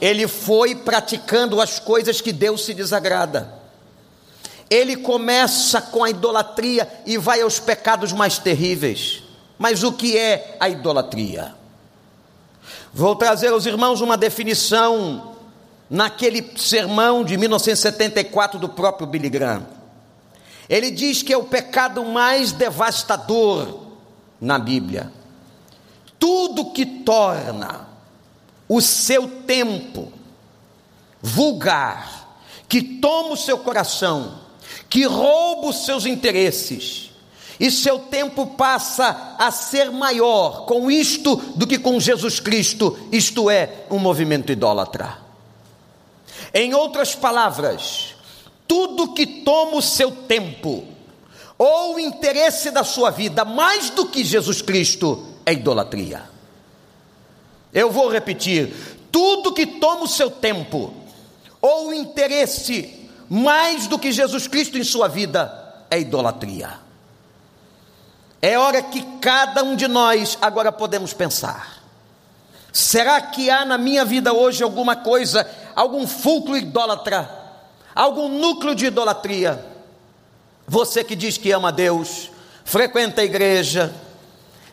Ele 0.00 0.28
foi 0.28 0.74
praticando 0.74 1.60
as 1.60 1.78
coisas 1.78 2.20
que 2.20 2.32
Deus 2.32 2.64
se 2.64 2.74
desagrada. 2.74 3.54
Ele 4.68 4.96
começa 4.96 5.80
com 5.80 6.02
a 6.02 6.10
idolatria 6.10 6.88
e 7.06 7.16
vai 7.16 7.40
aos 7.40 7.58
pecados 7.58 8.12
mais 8.12 8.38
terríveis. 8.38 9.22
Mas 9.58 9.82
o 9.82 9.92
que 9.92 10.18
é 10.18 10.56
a 10.60 10.68
idolatria? 10.68 11.54
Vou 12.92 13.14
trazer 13.14 13.48
aos 13.48 13.64
irmãos 13.64 14.00
uma 14.00 14.16
definição 14.16 15.36
naquele 15.88 16.52
sermão 16.56 17.24
de 17.24 17.36
1974 17.36 18.58
do 18.58 18.68
próprio 18.68 19.06
Billy 19.06 19.30
Graham. 19.30 19.75
Ele 20.68 20.90
diz 20.90 21.22
que 21.22 21.32
é 21.32 21.36
o 21.36 21.44
pecado 21.44 22.04
mais 22.04 22.52
devastador 22.52 23.86
na 24.40 24.58
Bíblia. 24.58 25.12
Tudo 26.18 26.72
que 26.72 26.84
torna 26.84 27.88
o 28.68 28.80
seu 28.80 29.28
tempo 29.42 30.12
vulgar, 31.22 32.38
que 32.68 32.82
toma 32.82 33.34
o 33.34 33.36
seu 33.36 33.58
coração, 33.58 34.40
que 34.88 35.04
rouba 35.04 35.68
os 35.68 35.84
seus 35.84 36.06
interesses, 36.06 37.10
e 37.58 37.70
seu 37.70 37.98
tempo 37.98 38.46
passa 38.48 39.34
a 39.38 39.50
ser 39.50 39.90
maior 39.90 40.66
com 40.66 40.90
isto 40.90 41.36
do 41.56 41.66
que 41.66 41.78
com 41.78 41.98
Jesus 41.98 42.38
Cristo, 42.38 42.98
isto 43.10 43.48
é, 43.48 43.86
um 43.90 43.98
movimento 43.98 44.52
idólatra. 44.52 45.18
Em 46.52 46.74
outras 46.74 47.14
palavras, 47.14 48.15
tudo 48.66 49.12
que 49.14 49.26
toma 49.26 49.76
o 49.76 49.82
seu 49.82 50.10
tempo, 50.10 50.84
ou 51.58 51.94
o 51.94 52.00
interesse 52.00 52.70
da 52.70 52.84
sua 52.84 53.10
vida, 53.10 53.44
mais 53.44 53.90
do 53.90 54.06
que 54.06 54.24
Jesus 54.24 54.60
Cristo, 54.60 55.26
é 55.44 55.52
idolatria. 55.52 56.22
Eu 57.72 57.90
vou 57.90 58.10
repetir: 58.10 58.74
tudo 59.10 59.52
que 59.52 59.66
toma 59.66 60.04
o 60.04 60.08
seu 60.08 60.30
tempo, 60.30 60.92
ou 61.60 61.88
o 61.88 61.94
interesse, 61.94 63.08
mais 63.28 63.86
do 63.86 63.98
que 63.98 64.12
Jesus 64.12 64.46
Cristo 64.46 64.78
em 64.78 64.84
sua 64.84 65.08
vida, 65.08 65.84
é 65.90 65.98
idolatria. 66.00 66.78
É 68.40 68.58
hora 68.58 68.82
que 68.82 69.02
cada 69.20 69.62
um 69.64 69.74
de 69.74 69.88
nós 69.88 70.36
agora 70.40 70.70
podemos 70.70 71.12
pensar: 71.12 71.82
será 72.72 73.20
que 73.20 73.50
há 73.50 73.64
na 73.64 73.78
minha 73.78 74.04
vida 74.04 74.32
hoje 74.32 74.62
alguma 74.62 74.96
coisa, 74.96 75.48
algum 75.74 76.06
fulcro 76.06 76.56
idólatra? 76.56 77.35
Algum 77.96 78.28
núcleo 78.28 78.74
de 78.74 78.86
idolatria. 78.86 79.64
Você 80.68 81.02
que 81.02 81.16
diz 81.16 81.38
que 81.38 81.50
ama 81.50 81.72
Deus, 81.72 82.30
frequenta 82.62 83.22
a 83.22 83.24
igreja, 83.24 83.94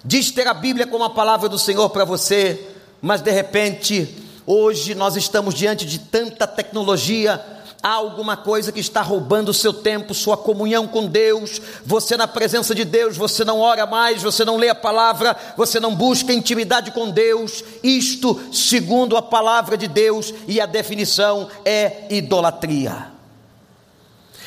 diz 0.04 0.30
ter 0.30 0.46
a 0.46 0.54
Bíblia 0.54 0.86
como 0.86 1.06
a 1.06 1.10
palavra 1.10 1.48
do 1.48 1.58
Senhor 1.58 1.90
para 1.90 2.04
você, 2.04 2.68
mas 3.02 3.22
de 3.22 3.32
repente, 3.32 4.14
hoje 4.46 4.94
nós 4.94 5.16
estamos 5.16 5.54
diante 5.54 5.86
de 5.86 6.00
tanta 6.00 6.46
tecnologia, 6.46 7.42
há 7.82 7.94
alguma 7.94 8.36
coisa 8.36 8.72
que 8.72 8.80
está 8.80 9.02
roubando 9.02 9.50
o 9.50 9.54
seu 9.54 9.72
tempo, 9.72 10.14
sua 10.14 10.36
comunhão 10.36 10.88
com 10.88 11.06
Deus, 11.06 11.62
você 11.86 12.18
na 12.18 12.28
presença 12.28 12.74
de 12.76 12.84
Deus, 12.84 13.16
você 13.16 13.46
não 13.46 13.60
ora 13.60 13.86
mais, 13.86 14.22
você 14.22 14.44
não 14.44 14.58
lê 14.58 14.70
a 14.70 14.76
palavra, 14.76 15.36
você 15.56 15.80
não 15.80 15.96
busca 15.96 16.34
intimidade 16.34 16.92
com 16.92 17.10
Deus, 17.10 17.64
isto 17.84 18.42
segundo 18.52 19.16
a 19.16 19.22
palavra 19.22 19.78
de 19.78 19.88
Deus, 19.88 20.34
e 20.48 20.60
a 20.60 20.66
definição 20.66 21.48
é 21.64 22.08
idolatria. 22.10 23.13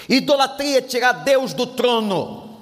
Idolatria 0.09 0.79
é 0.79 0.83
tirar 0.83 1.13
Deus 1.13 1.53
do 1.53 1.67
trono. 1.67 2.59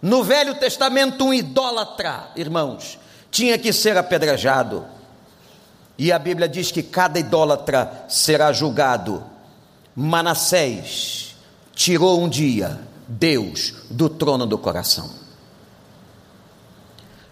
No 0.00 0.24
Velho 0.24 0.54
Testamento, 0.54 1.24
um 1.24 1.34
idólatra, 1.34 2.30
irmãos, 2.34 2.98
tinha 3.30 3.58
que 3.58 3.72
ser 3.72 3.96
apedrejado. 3.96 4.84
E 5.96 6.10
a 6.10 6.18
Bíblia 6.18 6.48
diz 6.48 6.70
que 6.70 6.82
cada 6.82 7.18
idólatra 7.18 8.06
será 8.08 8.52
julgado. 8.52 9.22
Manassés 9.94 11.36
tirou 11.74 12.20
um 12.20 12.28
dia 12.28 12.80
Deus 13.06 13.74
do 13.90 14.08
trono 14.08 14.46
do 14.46 14.58
coração. 14.58 15.10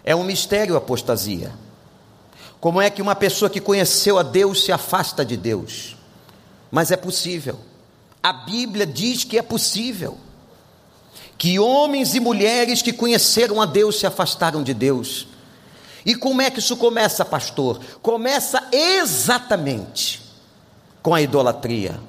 É 0.03 0.15
um 0.15 0.23
mistério 0.23 0.75
a 0.75 0.77
apostasia. 0.77 1.51
Como 2.59 2.79
é 2.79 2.89
que 2.89 3.01
uma 3.01 3.15
pessoa 3.15 3.49
que 3.49 3.59
conheceu 3.59 4.17
a 4.17 4.23
Deus 4.23 4.63
se 4.63 4.71
afasta 4.71 5.25
de 5.25 5.35
Deus? 5.35 5.95
mas 6.71 6.89
é 6.89 6.95
possível. 6.95 7.59
A 8.23 8.31
Bíblia 8.31 8.85
diz 8.85 9.23
que 9.23 9.37
é 9.37 9.41
possível. 9.41 10.17
Que 11.37 11.59
homens 11.59 12.13
e 12.13 12.19
mulheres 12.19 12.81
que 12.81 12.93
conheceram 12.93 13.59
a 13.59 13.65
Deus 13.65 13.99
se 13.99 14.05
afastaram 14.05 14.61
de 14.61 14.73
Deus. 14.73 15.27
E 16.05 16.15
como 16.15 16.41
é 16.41 16.49
que 16.51 16.59
isso 16.59 16.77
começa, 16.77 17.25
pastor? 17.25 17.79
Começa 18.01 18.63
exatamente 18.71 20.21
com 21.01 21.13
a 21.15 21.21
idolatria. 21.21 21.99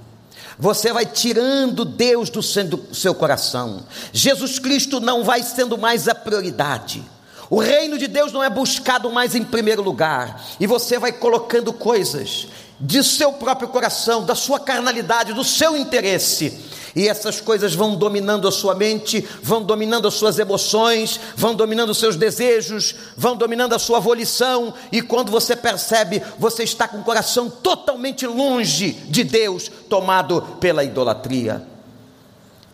Você 0.59 0.93
vai 0.93 1.07
tirando 1.07 1.85
Deus 1.85 2.29
do 2.29 2.43
seu 2.43 3.15
coração. 3.15 3.85
Jesus 4.13 4.59
Cristo 4.59 5.01
não 5.01 5.25
vai 5.25 5.43
sendo 5.43 5.79
mais 5.79 6.09
a 6.09 6.15
prioridade. 6.15 7.03
O 7.49 7.59
reino 7.59 7.99
de 7.99 8.07
Deus 8.07 8.33
não 8.33 8.43
é 8.43 8.49
buscado 8.49 9.11
mais 9.11 9.35
em 9.35 9.45
primeiro 9.45 9.83
lugar. 9.83 10.43
E 10.61 10.67
você 10.67 10.99
vai 10.99 11.13
colocando 11.13 11.73
coisas 11.73 12.49
de 12.83 13.05
seu 13.05 13.33
próprio 13.33 13.69
coração, 13.69 14.25
da 14.25 14.35
sua 14.35 14.59
carnalidade, 14.59 15.33
do 15.33 15.45
seu 15.45 15.77
interesse. 15.77 16.59
E 16.97 17.09
essas 17.09 17.41
coisas 17.41 17.75
vão 17.75 17.95
dominando 17.95 18.47
a 18.49 18.53
sua 18.53 18.75
mente, 18.75 19.27
vão 19.41 19.63
dominando 19.63 20.09
as 20.09 20.15
suas 20.15 20.39
emoções, 20.39 21.19
vão 21.37 21.55
dominando 21.55 21.91
os 21.91 21.99
seus 21.99 22.17
desejos, 22.17 22.95
vão 23.17 23.37
dominando 23.37 23.73
a 23.73 23.79
sua 23.79 24.01
volição, 24.01 24.75
e 24.91 25.01
quando 25.01 25.31
você 25.31 25.55
percebe, 25.55 26.21
você 26.39 26.65
está 26.65 26.87
com 26.89 26.99
o 26.99 27.05
coração 27.05 27.49
totalmente 27.49 28.27
longe 28.27 28.91
de 28.91 29.25
Deus, 29.25 29.71
tomado 29.89 30.43
pela 30.61 30.85
idolatria. 30.85 31.65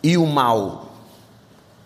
E 0.01 0.17
o 0.17 0.25
mal, 0.25 0.91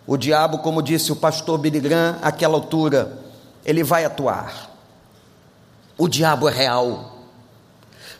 o 0.06 0.16
diabo, 0.16 0.58
como 0.58 0.82
disse 0.82 1.12
o 1.12 1.16
pastor 1.16 1.58
Billy 1.58 1.78
Graham, 1.78 2.16
àquela 2.22 2.54
altura, 2.54 3.18
ele 3.64 3.84
vai 3.84 4.04
atuar. 4.04 4.70
O 5.96 6.08
diabo 6.08 6.48
é 6.48 6.52
real. 6.52 7.13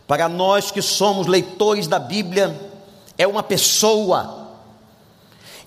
Para 0.06 0.28
nós 0.28 0.70
que 0.70 0.82
somos 0.82 1.26
leitores 1.26 1.86
da 1.86 1.98
Bíblia, 1.98 2.54
é 3.16 3.26
uma 3.26 3.42
pessoa. 3.42 4.50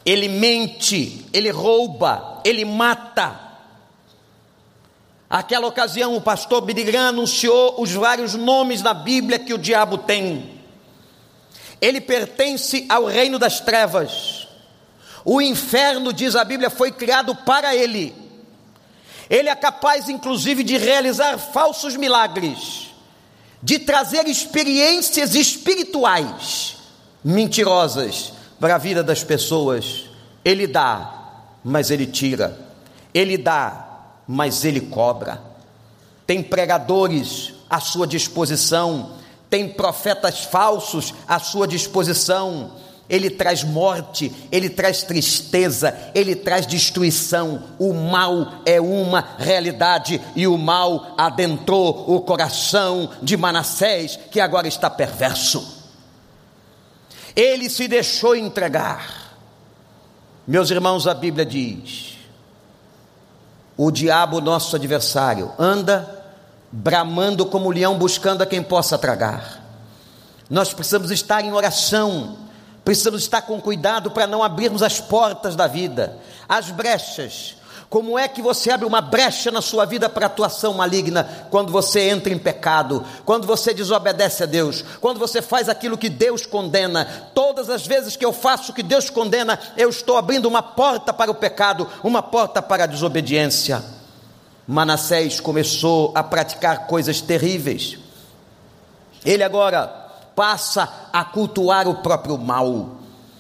Ele 0.05 0.27
mente, 0.27 1.25
ele 1.33 1.49
rouba, 1.49 2.41
ele 2.43 2.63
mata. 2.63 3.47
Aquela 5.29 5.67
ocasião, 5.67 6.15
o 6.15 6.21
pastor 6.21 6.61
Bidigan 6.61 7.09
anunciou 7.09 7.81
os 7.81 7.91
vários 7.91 8.33
nomes 8.33 8.81
na 8.81 8.93
Bíblia 8.93 9.39
que 9.39 9.53
o 9.53 9.57
diabo 9.57 9.97
tem. 9.97 10.57
Ele 11.81 11.99
pertence 11.99 12.85
ao 12.87 13.05
reino 13.05 13.37
das 13.37 13.59
trevas. 13.59 14.47
O 15.25 15.41
inferno, 15.41 16.13
diz 16.13 16.35
a 16.35 16.45
Bíblia, 16.45 16.69
foi 16.69 16.91
criado 16.91 17.35
para 17.35 17.75
ele. 17.75 18.15
Ele 19.29 19.49
é 19.49 19.55
capaz, 19.55 20.07
inclusive, 20.07 20.63
de 20.63 20.77
realizar 20.77 21.37
falsos 21.37 21.97
milagres, 21.97 22.91
de 23.61 23.79
trazer 23.79 24.27
experiências 24.27 25.35
espirituais 25.35 26.77
mentirosas 27.23 28.33
para 28.59 28.75
a 28.75 28.77
vida 28.77 29.03
das 29.03 29.23
pessoas. 29.23 30.05
Ele 30.43 30.67
dá, 30.67 31.43
mas 31.63 31.91
ele 31.91 32.05
tira. 32.05 32.57
Ele 33.13 33.37
dá, 33.37 33.87
mas 34.27 34.63
ele 34.63 34.81
cobra. 34.81 35.41
Tem 36.25 36.43
pregadores 36.43 37.53
à 37.69 37.79
sua 37.79 38.05
disposição, 38.05 39.13
tem 39.49 39.69
profetas 39.69 40.43
falsos 40.45 41.13
à 41.27 41.39
sua 41.39 41.67
disposição. 41.67 42.71
Ele 43.09 43.29
traz 43.29 43.63
morte, 43.63 44.33
ele 44.51 44.69
traz 44.69 45.03
tristeza, 45.03 45.95
ele 46.13 46.35
traz 46.35 46.67
destruição. 46.67 47.63
O 47.79 47.93
mal 47.93 48.61
é 48.65 48.81
uma 48.81 49.23
realidade 49.37 50.19
e 50.35 50.45
o 50.45 50.57
mal 50.57 51.15
adentrou 51.17 52.05
o 52.07 52.21
coração 52.21 53.09
de 53.21 53.37
Manassés, 53.37 54.19
que 54.29 54.39
agora 54.39 54.67
está 54.67 54.89
perverso 54.89 55.77
ele 57.37 57.69
se 57.69 57.87
deixou 57.87 58.35
entregar. 58.35 59.35
Meus 60.47 60.71
irmãos, 60.71 61.05
a 61.05 61.13
Bíblia 61.13 61.45
diz: 61.45 62.15
o 63.77 63.91
diabo, 63.91 64.41
nosso 64.41 64.75
adversário, 64.75 65.51
anda 65.59 66.25
bramando 66.71 67.45
como 67.45 67.69
leão 67.69 67.95
buscando 67.95 68.41
a 68.41 68.45
quem 68.45 68.63
possa 68.63 68.97
tragar. 68.97 69.63
Nós 70.49 70.73
precisamos 70.73 71.11
estar 71.11 71.43
em 71.45 71.53
oração, 71.53 72.37
precisamos 72.87 73.21
estar 73.21 73.41
com 73.41 73.59
cuidado 73.59 74.11
para 74.11 74.25
não 74.25 74.41
abrirmos 74.41 74.81
as 74.81 74.97
portas 74.97 75.57
da 75.57 75.67
vida, 75.67 76.17
as 76.47 76.71
brechas, 76.71 77.57
como 77.89 78.17
é 78.17 78.29
que 78.29 78.41
você 78.41 78.71
abre 78.71 78.85
uma 78.85 79.01
brecha 79.01 79.51
na 79.51 79.61
sua 79.61 79.83
vida 79.83 80.07
para 80.07 80.27
atuação 80.27 80.73
maligna 80.73 81.25
quando 81.51 81.69
você 81.69 82.07
entra 82.07 82.31
em 82.31 82.39
pecado, 82.39 83.05
quando 83.25 83.45
você 83.45 83.73
desobedece 83.73 84.43
a 84.43 84.45
Deus, 84.45 84.85
quando 85.01 85.19
você 85.19 85.41
faz 85.41 85.67
aquilo 85.67 85.97
que 85.97 86.07
Deus 86.07 86.45
condena? 86.45 87.03
Todas 87.35 87.69
as 87.69 87.85
vezes 87.85 88.15
que 88.15 88.23
eu 88.23 88.31
faço 88.31 88.71
o 88.71 88.73
que 88.73 88.83
Deus 88.83 89.09
condena, 89.09 89.59
eu 89.75 89.89
estou 89.89 90.15
abrindo 90.15 90.45
uma 90.45 90.63
porta 90.63 91.11
para 91.11 91.29
o 91.29 91.35
pecado, 91.35 91.89
uma 92.01 92.23
porta 92.23 92.61
para 92.61 92.85
a 92.85 92.87
desobediência. 92.87 93.83
Manassés 94.65 95.41
começou 95.41 96.13
a 96.15 96.23
praticar 96.23 96.87
coisas 96.87 97.19
terríveis. 97.19 97.97
Ele 99.25 99.43
agora 99.43 100.06
passa 100.37 101.09
a 101.11 101.25
cultuar 101.25 101.87
o 101.87 101.95
próprio 101.95 102.37
mal. 102.37 102.99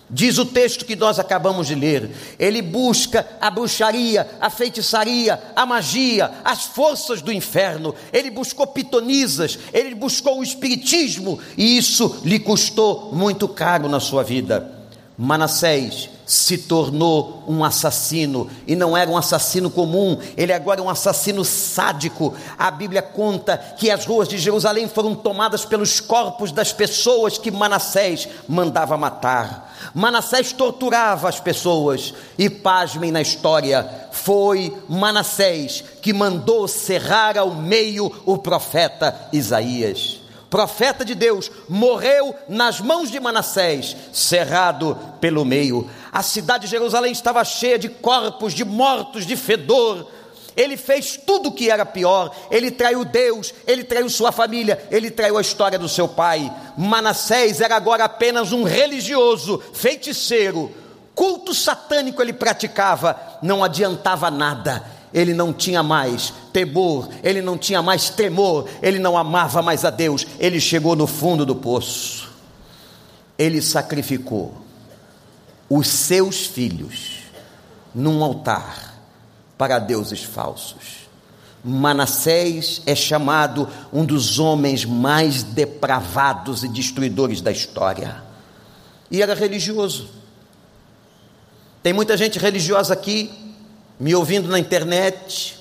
Diz 0.09 0.39
o 0.39 0.45
texto 0.45 0.83
que 0.83 0.95
nós 0.95 1.19
acabamos 1.19 1.67
de 1.67 1.75
ler. 1.75 2.09
Ele 2.39 2.59
busca 2.59 3.27
a 3.39 3.51
bruxaria, 3.51 4.27
a 4.41 4.49
feitiçaria, 4.49 5.39
a 5.55 5.63
magia, 5.63 6.31
as 6.43 6.63
forças 6.63 7.21
do 7.21 7.31
inferno. 7.31 7.93
Ele 8.11 8.31
buscou 8.31 8.65
pitonisas, 8.65 9.59
ele 9.71 9.93
buscou 9.93 10.39
o 10.39 10.43
espiritismo, 10.43 11.39
e 11.55 11.77
isso 11.77 12.19
lhe 12.25 12.39
custou 12.39 13.13
muito 13.13 13.47
caro 13.47 13.87
na 13.87 13.99
sua 13.99 14.23
vida. 14.23 14.76
Manassés 15.17 16.09
se 16.27 16.57
tornou 16.57 17.43
um 17.47 17.63
assassino, 17.63 18.49
e 18.67 18.75
não 18.75 18.95
era 18.95 19.09
um 19.09 19.17
assassino 19.17 19.69
comum, 19.69 20.19
ele 20.35 20.53
agora 20.53 20.79
é 20.79 20.83
um 20.83 20.89
assassino 20.89 21.43
sádico. 21.43 22.35
A 22.57 22.69
Bíblia 22.69 23.01
conta 23.01 23.57
que 23.57 23.89
as 23.89 24.05
ruas 24.05 24.27
de 24.27 24.37
Jerusalém 24.37 24.87
foram 24.87 25.15
tomadas 25.15 25.65
pelos 25.65 25.99
corpos 25.99 26.51
das 26.51 26.71
pessoas 26.71 27.37
que 27.37 27.49
Manassés 27.49 28.27
mandava 28.47 28.97
matar. 28.97 29.73
Manassés 29.95 30.51
torturava 30.51 31.29
as 31.29 31.39
pessoas, 31.39 32.13
e 32.37 32.49
pasmem 32.49 33.11
na 33.11 33.21
história, 33.21 33.89
foi 34.11 34.75
Manassés 34.87 35.83
que 36.01 36.13
mandou 36.13 36.67
cerrar 36.67 37.37
ao 37.37 37.55
meio 37.55 38.11
o 38.25 38.37
profeta 38.37 39.29
Isaías 39.33 40.26
profeta 40.49 41.03
de 41.03 41.13
Deus, 41.13 41.51
morreu 41.67 42.35
nas 42.47 42.79
mãos 42.79 43.11
de 43.11 43.19
Manassés, 43.19 43.95
cerrado 44.13 44.97
pelo 45.19 45.45
meio. 45.45 45.89
A 46.11 46.23
cidade 46.23 46.65
de 46.65 46.71
Jerusalém 46.71 47.11
estava 47.11 47.43
cheia 47.43 47.77
de 47.77 47.89
corpos, 47.89 48.53
de 48.53 48.63
mortos, 48.63 49.25
de 49.25 49.35
fedor. 49.35 50.09
Ele 50.55 50.75
fez 50.75 51.19
tudo 51.25 51.49
o 51.49 51.51
que 51.51 51.69
era 51.69 51.85
pior. 51.85 52.35
Ele 52.49 52.71
traiu 52.71 53.05
Deus, 53.05 53.53
ele 53.67 53.83
traiu 53.83 54.09
sua 54.09 54.31
família, 54.31 54.83
ele 54.89 55.11
traiu 55.11 55.37
a 55.37 55.41
história 55.41 55.77
do 55.77 55.89
seu 55.89 56.07
pai. 56.07 56.51
Manassés 56.75 57.61
era 57.61 57.75
agora 57.75 58.05
apenas 58.05 58.51
um 58.51 58.63
religioso, 58.63 59.61
feiticeiro. 59.73 60.71
Culto 61.13 61.53
satânico 61.53 62.21
ele 62.21 62.33
praticava, 62.33 63.19
não 63.41 63.63
adiantava 63.63 64.29
nada 64.31 64.96
ele 65.17 65.33
não 65.33 65.51
tinha 65.51 65.81
mais 65.81 66.31
temor, 66.53 67.09
ele 67.23 67.41
não 67.41 67.57
tinha 67.57 67.81
mais 67.81 68.07
temor, 68.07 68.69
ele 68.83 68.99
não 68.99 69.17
amava 69.17 69.63
mais 69.63 69.83
a 69.83 69.89
Deus, 69.89 70.27
ele 70.37 70.59
chegou 70.59 70.95
no 70.95 71.07
fundo 71.07 71.43
do 71.43 71.55
poço. 71.55 72.29
Ele 73.35 73.59
sacrificou 73.59 74.61
os 75.67 75.87
seus 75.87 76.45
filhos 76.45 77.23
num 77.95 78.23
altar 78.23 78.95
para 79.57 79.79
deuses 79.79 80.21
falsos. 80.21 81.07
Manassés 81.63 82.83
é 82.85 82.93
chamado 82.93 83.67
um 83.91 84.05
dos 84.05 84.37
homens 84.37 84.85
mais 84.85 85.41
depravados 85.41 86.63
e 86.63 86.67
destruidores 86.67 87.41
da 87.41 87.51
história. 87.51 88.23
E 89.09 89.19
era 89.19 89.33
religioso. 89.33 90.09
Tem 91.81 91.91
muita 91.91 92.15
gente 92.15 92.37
religiosa 92.37 92.93
aqui 92.93 93.46
me 93.99 94.13
ouvindo 94.15 94.47
na 94.47 94.59
internet. 94.59 95.57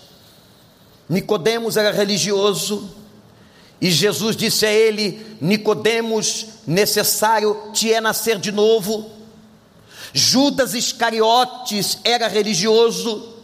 Nicodemos 1.09 1.77
era 1.77 1.93
religioso 1.93 2.97
e 3.81 3.91
Jesus 3.91 4.37
disse 4.37 4.65
a 4.67 4.73
ele: 4.73 5.37
Nicodemos, 5.41 6.47
necessário 6.67 7.71
te 7.73 7.93
é 7.93 8.01
nascer 8.01 8.39
de 8.39 8.51
novo. 8.51 9.11
Judas 10.13 10.75
Iscariotes 10.75 11.99
era 12.03 12.27
religioso, 12.27 13.35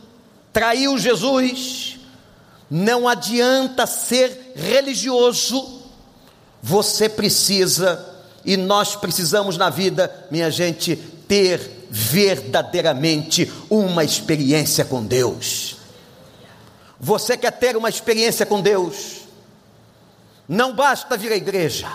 traiu 0.52 0.98
Jesus. 0.98 1.98
Não 2.70 3.06
adianta 3.06 3.86
ser 3.86 4.54
religioso, 4.56 5.82
você 6.62 7.06
precisa, 7.06 8.02
e 8.46 8.56
nós 8.56 8.96
precisamos 8.96 9.58
na 9.58 9.68
vida, 9.68 10.10
minha 10.30 10.50
gente, 10.50 10.96
ter 11.28 11.81
verdadeiramente 11.94 13.52
uma 13.68 14.02
experiência 14.02 14.82
com 14.82 15.04
Deus. 15.04 15.76
Você 16.98 17.36
quer 17.36 17.50
ter 17.50 17.76
uma 17.76 17.90
experiência 17.90 18.46
com 18.46 18.62
Deus? 18.62 19.20
Não 20.48 20.74
basta 20.74 21.18
vir 21.18 21.32
à 21.32 21.36
igreja, 21.36 21.92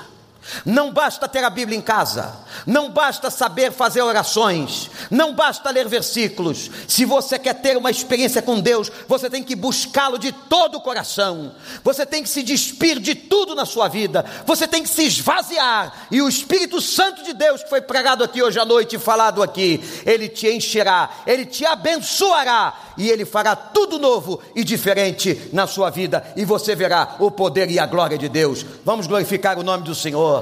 Não 0.65 0.91
basta 0.91 1.27
ter 1.27 1.43
a 1.43 1.49
Bíblia 1.49 1.77
em 1.77 1.81
casa, 1.81 2.35
não 2.65 2.89
basta 2.89 3.29
saber 3.29 3.71
fazer 3.71 4.01
orações, 4.01 4.89
não 5.11 5.33
basta 5.33 5.69
ler 5.69 5.87
versículos. 5.87 6.69
Se 6.87 7.05
você 7.05 7.37
quer 7.37 7.55
ter 7.55 7.77
uma 7.77 7.91
experiência 7.91 8.41
com 8.41 8.59
Deus, 8.59 8.91
você 9.07 9.29
tem 9.29 9.43
que 9.43 9.55
buscá-lo 9.55 10.17
de 10.17 10.31
todo 10.31 10.75
o 10.75 10.81
coração, 10.81 11.53
você 11.83 12.05
tem 12.05 12.23
que 12.23 12.29
se 12.29 12.43
despir 12.43 12.99
de 12.99 13.15
tudo 13.15 13.55
na 13.55 13.65
sua 13.65 13.87
vida, 13.87 14.25
você 14.45 14.67
tem 14.67 14.83
que 14.83 14.89
se 14.89 15.03
esvaziar, 15.03 16.07
e 16.11 16.21
o 16.21 16.29
Espírito 16.29 16.81
Santo 16.81 17.23
de 17.23 17.33
Deus, 17.33 17.63
que 17.63 17.69
foi 17.69 17.81
pregado 17.81 18.23
aqui 18.23 18.41
hoje 18.41 18.59
à 18.59 18.65
noite 18.65 18.95
e 18.95 18.99
falado 18.99 19.43
aqui, 19.43 19.81
ele 20.05 20.29
te 20.29 20.47
encherá, 20.47 21.09
ele 21.25 21.45
te 21.45 21.65
abençoará, 21.65 22.73
e 22.97 23.09
ele 23.09 23.25
fará 23.25 23.55
tudo 23.55 23.99
novo 23.99 24.41
e 24.55 24.63
diferente 24.63 25.49
na 25.53 25.67
sua 25.67 25.89
vida, 25.89 26.25
e 26.35 26.43
você 26.43 26.75
verá 26.75 27.15
o 27.19 27.29
poder 27.29 27.69
e 27.69 27.79
a 27.79 27.85
glória 27.85 28.17
de 28.17 28.27
Deus. 28.27 28.65
Vamos 28.83 29.07
glorificar 29.07 29.59
o 29.59 29.63
nome 29.63 29.83
do 29.83 29.93
Senhor. 29.93 30.36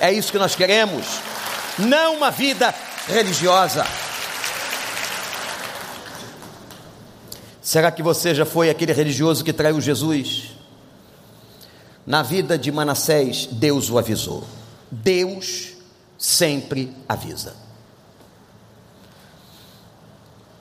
É 0.00 0.12
isso 0.12 0.32
que 0.32 0.38
nós 0.38 0.54
queremos, 0.54 1.04
não 1.78 2.16
uma 2.16 2.30
vida 2.30 2.74
religiosa. 3.06 3.86
Será 7.60 7.90
que 7.90 8.02
você 8.02 8.34
já 8.34 8.46
foi 8.46 8.70
aquele 8.70 8.92
religioso 8.92 9.44
que 9.44 9.52
traiu 9.52 9.80
Jesus? 9.80 10.52
Na 12.06 12.22
vida 12.22 12.56
de 12.56 12.72
Manassés, 12.72 13.46
Deus 13.46 13.90
o 13.90 13.98
avisou. 13.98 14.44
Deus 14.90 15.74
sempre 16.16 16.96
avisa. 17.06 17.54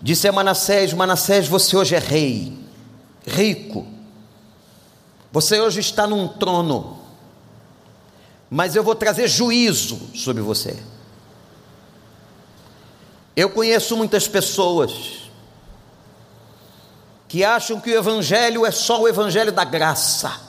Disse 0.01 0.27
a 0.27 0.31
Manassés: 0.31 0.93
Manassés, 0.93 1.47
você 1.47 1.77
hoje 1.77 1.95
é 1.95 1.99
rei, 1.99 2.57
rico. 3.25 3.87
Você 5.31 5.59
hoje 5.59 5.79
está 5.79 6.05
num 6.05 6.27
trono 6.27 6.99
mas 8.49 8.75
eu 8.75 8.83
vou 8.83 8.95
trazer 8.95 9.27
juízo 9.27 9.99
sobre 10.15 10.41
você. 10.41 10.77
Eu 13.35 13.49
conheço 13.49 13.95
muitas 13.95 14.27
pessoas 14.27 15.29
que 17.27 17.43
acham 17.43 17.79
que 17.79 17.91
o 17.91 17.97
Evangelho 17.97 18.65
é 18.65 18.71
só 18.71 19.01
o 19.01 19.07
Evangelho 19.07 19.51
da 19.51 19.63
graça. 19.63 20.39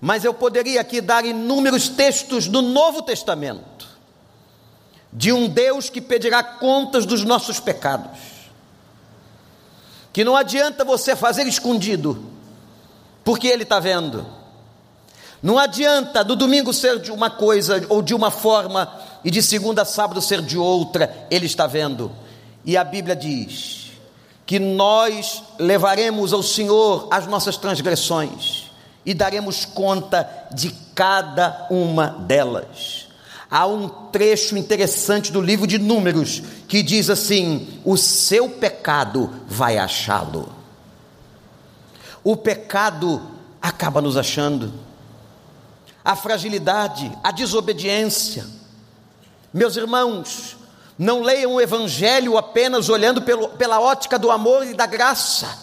Mas 0.00 0.24
eu 0.24 0.34
poderia 0.34 0.80
aqui 0.80 1.00
dar 1.00 1.24
inúmeros 1.24 1.88
textos 1.88 2.46
do 2.46 2.60
Novo 2.60 3.00
Testamento, 3.00 3.86
de 5.12 5.32
um 5.32 5.48
Deus 5.48 5.88
que 5.88 6.00
pedirá 6.00 6.42
contas 6.42 7.06
dos 7.06 7.24
nossos 7.24 7.60
pecados, 7.60 8.18
que 10.12 10.24
não 10.24 10.36
adianta 10.36 10.84
você 10.84 11.16
fazer 11.16 11.46
escondido, 11.46 12.30
porque 13.24 13.46
Ele 13.46 13.62
está 13.62 13.80
vendo 13.80 14.43
não 15.44 15.58
adianta 15.58 16.24
do 16.24 16.34
domingo 16.34 16.72
ser 16.72 16.98
de 16.98 17.12
uma 17.12 17.28
coisa 17.28 17.84
ou 17.90 18.00
de 18.00 18.14
uma 18.14 18.30
forma 18.30 18.90
e 19.22 19.30
de 19.30 19.42
segunda 19.42 19.82
a 19.82 19.84
sábado 19.84 20.22
ser 20.22 20.40
de 20.40 20.56
outra, 20.56 21.26
ele 21.30 21.44
está 21.44 21.66
vendo. 21.66 22.10
E 22.64 22.78
a 22.78 22.82
Bíblia 22.82 23.14
diz 23.14 23.90
que 24.46 24.58
nós 24.58 25.42
levaremos 25.58 26.32
ao 26.32 26.42
Senhor 26.42 27.08
as 27.10 27.26
nossas 27.26 27.58
transgressões 27.58 28.70
e 29.04 29.12
daremos 29.12 29.66
conta 29.66 30.26
de 30.50 30.74
cada 30.94 31.66
uma 31.68 32.06
delas. 32.06 33.08
Há 33.50 33.66
um 33.66 33.86
trecho 34.10 34.56
interessante 34.56 35.30
do 35.30 35.42
livro 35.42 35.66
de 35.66 35.76
Números 35.76 36.42
que 36.66 36.82
diz 36.82 37.10
assim: 37.10 37.68
o 37.84 37.98
seu 37.98 38.48
pecado 38.48 39.30
vai 39.46 39.76
achá-lo. 39.76 40.48
O 42.24 42.34
pecado 42.34 43.20
acaba 43.60 44.00
nos 44.00 44.16
achando 44.16 44.72
a 46.04 46.14
fragilidade, 46.14 47.10
a 47.22 47.30
desobediência. 47.30 48.46
Meus 49.52 49.76
irmãos, 49.76 50.56
não 50.98 51.22
leiam 51.22 51.54
o 51.54 51.60
Evangelho 51.60 52.36
apenas 52.36 52.88
olhando 52.88 53.22
pelo, 53.22 53.48
pela 53.50 53.80
ótica 53.80 54.18
do 54.18 54.30
amor 54.30 54.66
e 54.66 54.74
da 54.74 54.86
graça. 54.86 55.58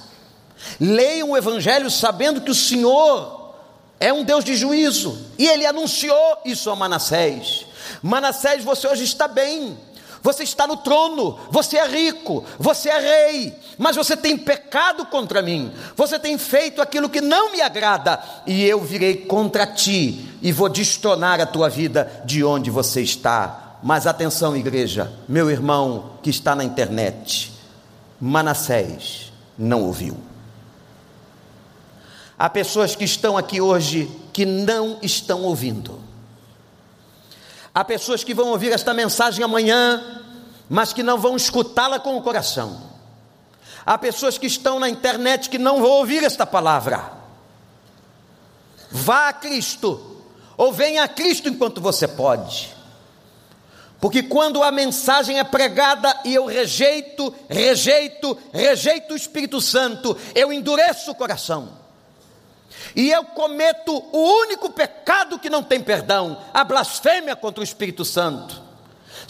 Leiam 0.80 1.32
o 1.32 1.38
Evangelho 1.38 1.90
sabendo 1.92 2.42
que 2.42 2.52
o 2.52 2.56
Senhor 2.56 3.54
é 4.00 4.12
um 4.12 4.24
Deus 4.24 4.44
de 4.44 4.56
juízo. 4.56 5.18
E 5.38 5.48
ele 5.48 5.66
anunciou 5.66 6.38
isso 6.44 6.70
a 6.72 6.76
Manassés. 6.76 7.66
Manassés, 8.02 8.64
você 8.64 8.88
hoje 8.88 9.04
está 9.04 9.28
bem 9.28 9.78
você 10.22 10.44
está 10.44 10.68
no 10.68 10.78
trono, 10.78 11.40
você 11.50 11.78
é 11.78 11.88
rico, 11.88 12.44
você 12.60 12.90
é 12.90 13.00
rei, 13.00 13.56
mas 13.78 13.96
você 13.96 14.16
tem 14.16 14.38
pecado 14.38 15.06
contra 15.06 15.42
mim, 15.42 15.72
você 15.96 16.20
tem 16.20 16.38
feito 16.38 16.82
aquilo 16.82 17.10
que 17.10 17.22
não 17.22 17.52
me 17.52 17.62
agrada, 17.62 18.22
e 18.46 18.64
eu 18.64 18.80
virei 18.82 19.16
contra 19.18 19.66
ti 19.66 20.30
e 20.42 20.52
vou 20.52 20.70
destronar 20.70 21.42
a 21.42 21.46
tua 21.46 21.70
vida 21.70 22.22
de 22.26 22.44
onde 22.44 22.70
você 22.70 23.02
está. 23.02 23.78
Mas 23.82 24.06
atenção, 24.06 24.56
igreja, 24.56 25.12
meu 25.28 25.50
irmão 25.50 26.12
que 26.22 26.30
está 26.30 26.56
na 26.56 26.64
internet, 26.64 27.52
Manassés 28.20 29.32
não 29.58 29.84
ouviu. 29.84 30.16
Há 32.38 32.50
pessoas 32.50 32.96
que 32.96 33.04
estão 33.04 33.38
aqui 33.38 33.60
hoje 33.60 34.10
que 34.32 34.46
não 34.46 34.98
estão 35.02 35.42
ouvindo. 35.44 36.11
Há 37.74 37.86
pessoas 37.86 38.24
que 38.24 38.34
vão 38.34 38.50
ouvir 38.50 38.72
esta 38.72 38.94
mensagem 38.94 39.44
amanhã, 39.44 40.22
mas 40.70 40.92
que 40.92 41.02
não 41.02 41.18
vão 41.18 41.36
escutá-la 41.36 42.00
com 42.00 42.18
o 42.18 42.22
coração. 42.22 42.92
Há 43.86 43.98
pessoas 43.98 44.38
que 44.38 44.46
estão 44.46 44.80
na 44.80 44.90
internet 44.90 45.50
que 45.50 45.58
não 45.58 45.80
vão 45.82 45.90
ouvir 45.90 46.24
esta 46.24 46.46
palavra. 46.46 47.12
Vá 48.92 49.30
a 49.30 49.34
Cristo, 49.34 50.22
ou 50.58 50.74
venha 50.74 51.04
a 51.04 51.08
Cristo 51.08 51.48
enquanto 51.48 51.80
você 51.80 52.08
pode. 52.08 52.76
Porque 54.02 54.24
quando 54.24 54.62
a 54.64 54.72
mensagem 54.72 55.40
é 55.40 55.44
pregada 55.44 56.20
e 56.26 56.34
eu 56.34 56.46
rejeito, 56.46 57.34
rejeito, 57.48 58.38
rejeito 58.52 59.14
o 59.14 59.18
Espírito 59.18 59.62
Santo, 59.62 60.18
eu 60.36 60.52
endureço 60.52 61.12
o 61.12 61.16
coração 61.16 61.81
e 62.96 63.10
eu 63.10 63.24
cometo 63.24 63.92
o 64.12 64.42
único 64.44 64.70
pecado 64.72 65.40
que 65.40 65.50
não 65.50 65.64
tem 65.64 65.82
perdão, 65.82 66.38
a 66.54 66.64
blasfêmia 66.64 67.36
contra 67.36 67.62
o 67.62 67.64
Espírito 67.64 68.04
Santo. 68.06 68.71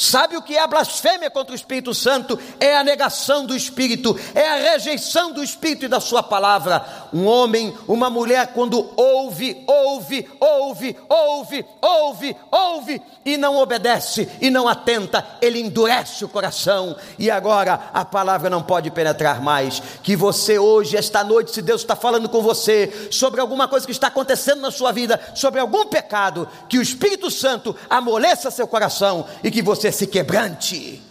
Sabe 0.01 0.35
o 0.35 0.41
que 0.41 0.57
é 0.57 0.59
a 0.63 0.65
blasfêmia 0.65 1.29
contra 1.29 1.53
o 1.53 1.55
Espírito 1.55 1.93
Santo? 1.93 2.39
É 2.59 2.75
a 2.75 2.83
negação 2.83 3.45
do 3.45 3.55
Espírito, 3.55 4.19
é 4.33 4.49
a 4.49 4.71
rejeição 4.71 5.31
do 5.31 5.43
Espírito 5.43 5.85
e 5.85 5.87
da 5.87 5.99
Sua 5.99 6.23
palavra. 6.23 6.83
Um 7.13 7.27
homem, 7.27 7.71
uma 7.87 8.09
mulher, 8.09 8.47
quando 8.47 8.91
ouve, 8.97 9.63
ouve, 9.67 10.27
ouve, 10.39 10.97
ouve, 11.07 11.65
ouve, 11.79 12.35
ouve 12.49 13.01
e 13.23 13.37
não 13.37 13.57
obedece 13.57 14.27
e 14.41 14.49
não 14.49 14.67
atenta, 14.67 15.23
ele 15.39 15.59
endurece 15.59 16.25
o 16.25 16.29
coração 16.29 16.95
e 17.19 17.29
agora 17.29 17.91
a 17.93 18.03
palavra 18.03 18.49
não 18.49 18.63
pode 18.63 18.89
penetrar 18.89 19.39
mais. 19.39 19.83
Que 20.01 20.15
você 20.15 20.57
hoje, 20.57 20.97
esta 20.97 21.23
noite, 21.23 21.51
se 21.51 21.61
Deus 21.61 21.81
está 21.81 21.95
falando 21.95 22.27
com 22.27 22.41
você 22.41 23.09
sobre 23.11 23.39
alguma 23.39 23.67
coisa 23.67 23.85
que 23.85 23.91
está 23.91 24.07
acontecendo 24.07 24.61
na 24.61 24.71
sua 24.71 24.91
vida, 24.91 25.21
sobre 25.35 25.59
algum 25.59 25.85
pecado, 25.85 26.49
que 26.67 26.79
o 26.79 26.81
Espírito 26.81 27.29
Santo 27.29 27.75
amoleça 27.87 28.49
seu 28.49 28.67
coração 28.67 29.27
e 29.43 29.51
que 29.51 29.61
você 29.61 29.90
você 29.91 30.06
se 30.06 30.08
quebrante. 30.08 31.01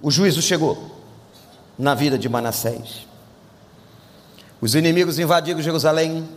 O 0.00 0.10
juízo 0.10 0.40
chegou 0.40 0.96
na 1.78 1.94
vida 1.94 2.18
de 2.18 2.28
Manassés. 2.28 3.06
Os 4.60 4.74
inimigos 4.74 5.18
invadiram 5.18 5.60
Jerusalém, 5.60 6.28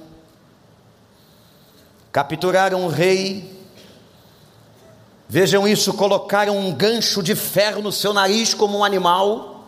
capturaram 2.12 2.86
o 2.86 2.90
rei. 2.90 3.60
Vejam 5.28 5.68
isso, 5.68 5.94
colocaram 5.94 6.58
um 6.58 6.74
gancho 6.74 7.24
de 7.24 7.36
ferro 7.36 7.82
no 7.82 7.92
seu 7.92 8.14
nariz 8.14 8.54
como 8.54 8.80
um 8.80 8.84
animal. 8.84 9.66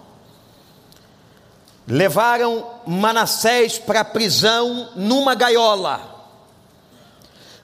Levaram 1.88 2.66
Manassés 2.86 3.80
para 3.80 4.02
a 4.02 4.06
prisão 4.06 4.90
numa 4.96 5.34
gaiola. 5.36 6.13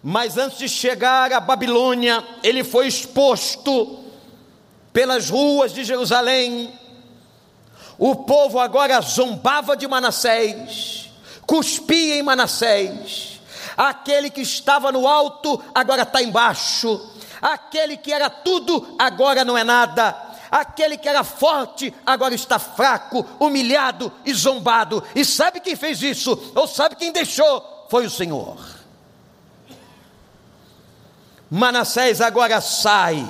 Mas 0.02 0.38
antes 0.38 0.58
de 0.58 0.70
chegar 0.70 1.32
à 1.34 1.40
Babilônia, 1.40 2.24
ele 2.42 2.64
foi 2.64 2.88
exposto 2.88 4.00
pelas 4.94 5.30
ruas 5.30 5.74
de 5.74 5.84
Jerusalém. 5.84 6.74
O 7.98 8.16
povo 8.16 8.60
agora 8.60 9.02
zombava 9.02 9.76
de 9.76 9.88
Manassés, 9.88 11.10
cuspia 11.46 12.16
em 12.16 12.24
Manassés. 12.24 13.42
Aquele 13.76 14.30
que 14.30 14.42
estava 14.42 14.92
no 14.92 15.06
alto 15.08 15.62
agora 15.76 16.04
está 16.04 16.22
embaixo. 16.22 17.14
Aquele 17.42 17.98
que 17.98 18.12
era 18.14 18.30
tudo 18.30 18.96
agora 18.98 19.44
não 19.44 19.58
é 19.58 19.64
nada. 19.64 20.16
Aquele 20.50 20.98
que 20.98 21.08
era 21.08 21.24
forte 21.24 21.94
agora 22.06 22.34
está 22.34 22.58
fraco, 22.58 23.26
humilhado 23.40 24.12
e 24.26 24.34
zombado. 24.34 25.04
E 25.14 25.24
sabe 25.24 25.60
quem 25.60 25.76
fez 25.76 26.02
isso? 26.02 26.52
Ou 26.56 26.68
sabe 26.68 26.96
quem 26.96 27.12
deixou? 27.12 27.86
Foi 27.90 28.06
o 28.06 28.10
Senhor. 28.10 28.79
Manassés 31.50 32.22
agora 32.22 32.62
sai, 32.62 33.28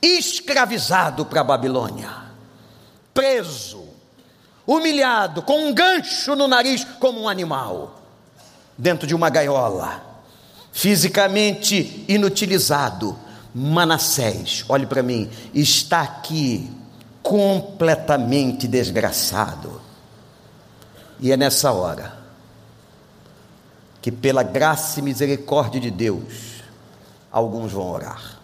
escravizado 0.00 1.26
para 1.26 1.40
a 1.40 1.44
Babilônia, 1.44 2.10
preso. 3.12 3.82
humilhado, 4.64 5.42
com 5.42 5.68
um 5.68 5.74
gancho 5.74 6.36
no 6.36 6.46
nariz, 6.46 6.84
como 7.00 7.22
um 7.22 7.28
animal, 7.28 8.00
dentro 8.78 9.06
de 9.06 9.14
uma 9.14 9.28
gaiola, 9.28 10.00
fisicamente 10.72 12.04
inutilizado. 12.08 13.18
Manassés, 13.52 14.64
olhe 14.68 14.86
para 14.86 15.02
mim, 15.02 15.28
está 15.52 16.02
aqui 16.02 16.70
completamente 17.22 18.66
desgraçado. 18.66 19.82
E 21.20 21.30
é 21.30 21.36
nessa 21.36 21.70
hora 21.72 22.18
que, 24.00 24.10
pela 24.10 24.42
graça 24.42 25.00
e 25.00 25.02
misericórdia 25.02 25.80
de 25.80 25.90
Deus, 25.90 26.51
alguns 27.32 27.72
vão 27.72 27.90
orar. 27.90 28.38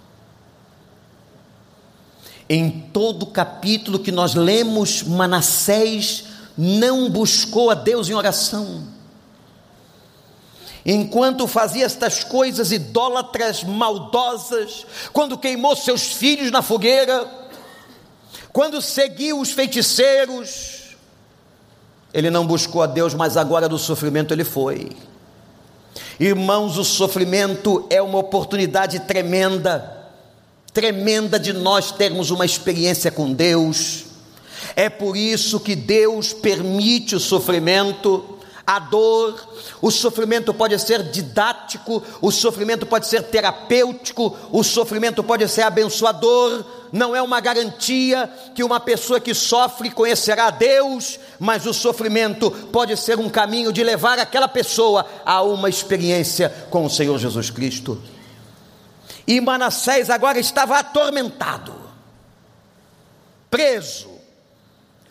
Em 2.48 2.70
todo 2.92 3.26
capítulo 3.26 3.98
que 3.98 4.10
nós 4.10 4.34
lemos, 4.34 5.02
Manassés 5.02 6.24
não 6.56 7.10
buscou 7.10 7.70
a 7.70 7.74
Deus 7.74 8.08
em 8.08 8.14
oração. 8.14 8.84
Enquanto 10.84 11.46
fazia 11.46 11.84
estas 11.84 12.24
coisas 12.24 12.72
idólatras, 12.72 13.62
maldosas, 13.62 14.86
quando 15.12 15.36
queimou 15.36 15.76
seus 15.76 16.14
filhos 16.14 16.50
na 16.50 16.62
fogueira, 16.62 17.30
quando 18.50 18.80
seguiu 18.80 19.38
os 19.38 19.50
feiticeiros, 19.50 20.96
ele 22.14 22.30
não 22.30 22.46
buscou 22.46 22.82
a 22.82 22.86
Deus, 22.86 23.12
mas 23.12 23.36
agora 23.36 23.68
do 23.68 23.76
sofrimento 23.76 24.32
ele 24.32 24.44
foi. 24.44 24.96
Irmãos, 26.20 26.78
o 26.78 26.84
sofrimento 26.84 27.86
é 27.88 28.02
uma 28.02 28.18
oportunidade 28.18 29.00
tremenda 29.00 29.98
tremenda 30.72 31.40
de 31.40 31.52
nós 31.52 31.90
termos 31.90 32.30
uma 32.30 32.44
experiência 32.44 33.10
com 33.10 33.32
Deus. 33.32 34.04
É 34.76 34.88
por 34.88 35.16
isso 35.16 35.58
que 35.58 35.74
Deus 35.74 36.32
permite 36.32 37.16
o 37.16 37.20
sofrimento, 37.20 38.37
a 38.68 38.78
dor. 38.78 39.48
O 39.80 39.90
sofrimento 39.90 40.52
pode 40.52 40.78
ser 40.78 41.02
didático, 41.04 42.02
o 42.20 42.30
sofrimento 42.30 42.84
pode 42.84 43.06
ser 43.06 43.22
terapêutico, 43.22 44.36
o 44.52 44.62
sofrimento 44.62 45.24
pode 45.24 45.48
ser 45.48 45.62
abençoador. 45.62 46.62
Não 46.92 47.16
é 47.16 47.22
uma 47.22 47.40
garantia 47.40 48.30
que 48.54 48.62
uma 48.62 48.78
pessoa 48.78 49.18
que 49.18 49.32
sofre 49.32 49.90
conhecerá 49.90 50.48
a 50.48 50.50
Deus, 50.50 51.18
mas 51.40 51.64
o 51.64 51.72
sofrimento 51.72 52.50
pode 52.50 52.94
ser 52.98 53.18
um 53.18 53.30
caminho 53.30 53.72
de 53.72 53.82
levar 53.82 54.18
aquela 54.18 54.48
pessoa 54.48 55.06
a 55.24 55.40
uma 55.40 55.70
experiência 55.70 56.50
com 56.68 56.84
o 56.84 56.90
Senhor 56.90 57.18
Jesus 57.18 57.48
Cristo. 57.48 57.98
E 59.26 59.40
Manassés 59.40 60.10
agora 60.10 60.38
estava 60.38 60.78
atormentado, 60.78 61.74
preso. 63.50 64.08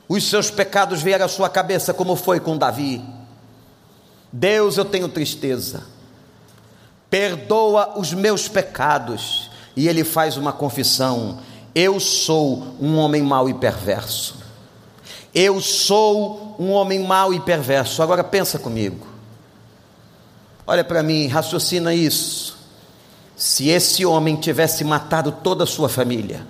Os 0.08 0.30
seus 0.30 0.52
pecados 0.52 1.02
vieram 1.02 1.26
à 1.26 1.28
sua 1.28 1.50
cabeça, 1.50 1.94
como 1.94 2.16
foi 2.16 2.40
com 2.40 2.56
Davi. 2.56 3.17
Deus, 4.32 4.78
eu 4.78 4.86
tenho 4.86 5.08
tristeza, 5.08 5.84
perdoa 7.10 7.98
os 7.98 8.14
meus 8.14 8.48
pecados. 8.48 9.50
E 9.76 9.88
ele 9.88 10.04
faz 10.04 10.38
uma 10.38 10.52
confissão: 10.52 11.40
Eu 11.74 12.00
sou 12.00 12.76
um 12.80 12.98
homem 12.98 13.22
mau 13.22 13.50
e 13.50 13.54
perverso. 13.54 14.38
Eu 15.34 15.62
sou 15.62 16.56
um 16.58 16.72
homem 16.72 17.00
mau 17.00 17.34
e 17.34 17.40
perverso. 17.40 18.02
Agora 18.02 18.24
pensa 18.24 18.58
comigo. 18.58 19.06
Olha 20.66 20.84
para 20.84 21.04
mim, 21.04 21.28
raciocina 21.28 21.94
isso 21.94 22.58
se 23.38 23.70
esse 23.70 24.04
homem 24.04 24.36
tivesse 24.36 24.84
matado 24.84 25.32
toda 25.32 25.64
a 25.64 25.68
sua 25.68 25.88
família, 25.88 26.46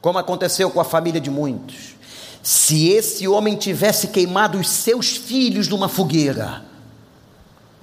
como 0.00 0.16
aconteceu 0.16 0.70
com 0.70 0.80
a 0.80 0.84
família 0.84 1.20
de 1.20 1.28
muitos, 1.28 1.96
se 2.40 2.88
esse 2.90 3.26
homem 3.26 3.56
tivesse 3.56 4.06
queimado 4.06 4.58
os 4.60 4.68
seus 4.68 5.16
filhos 5.16 5.66
numa 5.66 5.88
fogueira, 5.88 6.62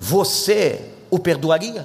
você 0.05 0.93
o 1.09 1.17
perdoaria? 1.17 1.83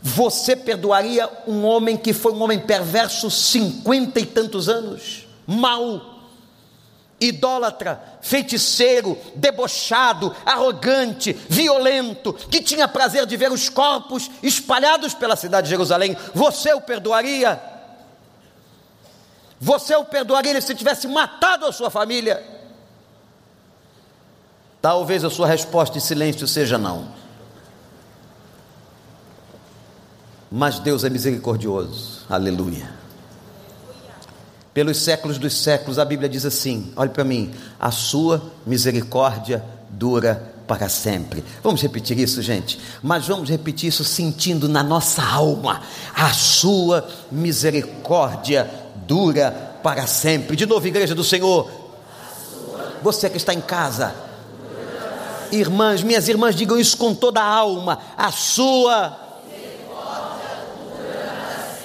Você 0.00 0.54
perdoaria 0.54 1.28
um 1.44 1.64
homem 1.64 1.96
que 1.96 2.12
foi 2.12 2.32
um 2.32 2.40
homem 2.40 2.60
perverso 2.60 3.28
cinquenta 3.28 4.20
e 4.20 4.24
tantos 4.24 4.68
anos, 4.68 5.26
mau, 5.44 6.20
idólatra, 7.20 8.00
feiticeiro, 8.22 9.18
debochado, 9.34 10.34
arrogante, 10.46 11.32
violento, 11.48 12.32
que 12.32 12.62
tinha 12.62 12.86
prazer 12.86 13.26
de 13.26 13.36
ver 13.36 13.50
os 13.50 13.68
corpos 13.68 14.30
espalhados 14.44 15.14
pela 15.14 15.34
cidade 15.34 15.64
de 15.64 15.70
Jerusalém, 15.70 16.16
você 16.32 16.72
o 16.72 16.80
perdoaria? 16.80 17.60
Você 19.58 19.96
o 19.96 20.04
perdoaria 20.04 20.60
se 20.60 20.76
tivesse 20.76 21.08
matado 21.08 21.66
a 21.66 21.72
sua 21.72 21.90
família? 21.90 22.59
Talvez 24.80 25.24
a 25.24 25.30
sua 25.30 25.46
resposta 25.46 25.98
em 25.98 26.00
silêncio 26.00 26.46
seja 26.46 26.78
não. 26.78 27.08
Mas 30.50 30.78
Deus 30.78 31.04
é 31.04 31.10
misericordioso. 31.10 32.24
Aleluia 32.28 33.00
pelos 34.72 34.98
séculos 34.98 35.38
dos 35.38 35.62
séculos, 35.62 35.98
a 35.98 36.04
Bíblia 36.04 36.28
diz 36.28 36.44
assim: 36.44 36.92
olhe 36.96 37.10
para 37.10 37.24
mim, 37.24 37.52
a 37.78 37.90
sua 37.90 38.42
misericórdia 38.66 39.64
dura 39.90 40.54
para 40.66 40.88
sempre. 40.88 41.44
Vamos 41.62 41.82
repetir 41.82 42.18
isso, 42.18 42.40
gente, 42.40 42.78
mas 43.02 43.26
vamos 43.26 43.50
repetir 43.50 43.88
isso 43.88 44.04
sentindo 44.04 44.68
na 44.68 44.82
nossa 44.82 45.22
alma: 45.22 45.82
a 46.14 46.32
sua 46.32 47.06
misericórdia 47.30 48.70
dura 49.06 49.50
para 49.82 50.06
sempre. 50.06 50.56
De 50.56 50.66
novo, 50.66 50.86
igreja 50.86 51.14
do 51.14 51.24
Senhor, 51.24 51.70
você 53.02 53.28
que 53.28 53.36
está 53.36 53.52
em 53.52 53.60
casa, 53.60 54.14
irmãs, 55.52 56.02
minhas 56.02 56.28
irmãs, 56.28 56.54
digam 56.54 56.78
isso 56.78 56.96
com 56.96 57.14
toda 57.14 57.40
a 57.40 57.46
alma: 57.46 57.98
a 58.16 58.30
sua 58.30 59.30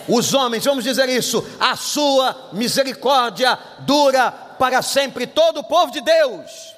os 0.08 0.34
homens, 0.34 0.64
vamos 0.64 0.84
dizer 0.84 1.10
isso, 1.10 1.44
a 1.60 1.76
sua 1.76 2.50
misericórdia 2.54 3.58
dura 3.80 4.32
para 4.32 4.82
sempre. 4.82 5.26
Todo 5.26 5.62
o 5.62 5.64
povo 5.64 5.92
de 5.92 6.02
Deus. 6.02 6.76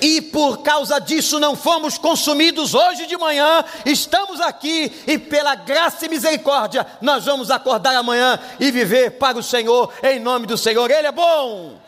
E 0.00 0.20
por 0.20 0.58
causa 0.58 1.00
disso 1.00 1.40
não 1.40 1.56
fomos 1.56 1.98
consumidos 1.98 2.72
hoje 2.72 3.06
de 3.06 3.16
manhã, 3.16 3.64
estamos 3.84 4.40
aqui 4.40 4.92
e 5.08 5.18
pela 5.18 5.56
graça 5.56 6.06
e 6.06 6.08
misericórdia 6.08 6.86
nós 7.00 7.24
vamos 7.24 7.50
acordar 7.50 7.96
amanhã 7.96 8.38
e 8.60 8.70
viver 8.70 9.18
para 9.18 9.36
o 9.36 9.42
Senhor, 9.42 9.92
em 10.04 10.20
nome 10.20 10.46
do 10.46 10.56
Senhor. 10.56 10.88
Ele 10.88 11.08
é 11.08 11.12
bom. 11.12 11.87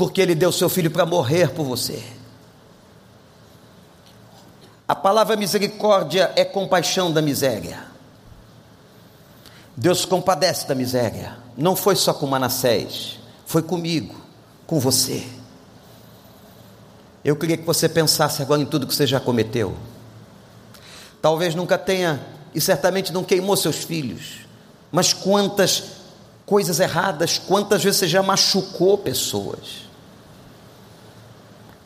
Porque 0.00 0.22
Ele 0.22 0.34
deu 0.34 0.50
seu 0.50 0.70
filho 0.70 0.90
para 0.90 1.04
morrer 1.04 1.50
por 1.50 1.62
você. 1.62 2.02
A 4.88 4.94
palavra 4.94 5.36
misericórdia 5.36 6.32
é 6.36 6.42
compaixão 6.42 7.12
da 7.12 7.20
miséria. 7.20 7.84
Deus 9.76 10.06
compadece 10.06 10.66
da 10.66 10.74
miséria. 10.74 11.36
Não 11.54 11.76
foi 11.76 11.96
só 11.96 12.14
com 12.14 12.26
Manassés, 12.26 13.18
foi 13.44 13.60
comigo, 13.60 14.14
com 14.66 14.80
você. 14.80 15.28
Eu 17.22 17.36
queria 17.36 17.58
que 17.58 17.66
você 17.66 17.86
pensasse 17.86 18.40
agora 18.40 18.62
em 18.62 18.64
tudo 18.64 18.86
que 18.86 18.94
você 18.94 19.06
já 19.06 19.20
cometeu. 19.20 19.76
Talvez 21.20 21.54
nunca 21.54 21.76
tenha, 21.76 22.18
e 22.54 22.60
certamente 22.60 23.12
não 23.12 23.22
queimou 23.22 23.54
seus 23.54 23.84
filhos, 23.84 24.46
mas 24.90 25.12
quantas 25.12 25.82
coisas 26.46 26.80
erradas, 26.80 27.36
quantas 27.36 27.84
vezes 27.84 27.98
você 27.98 28.08
já 28.08 28.22
machucou 28.22 28.96
pessoas. 28.96 29.89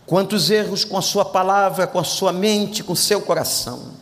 Quantos 0.06 0.50
erros 0.50 0.84
com 0.84 0.98
a 0.98 1.02
sua 1.02 1.24
palavra, 1.24 1.86
com 1.86 1.98
a 1.98 2.04
sua 2.04 2.32
mente, 2.32 2.84
com 2.84 2.92
o 2.92 2.96
seu 2.96 3.22
coração. 3.22 3.92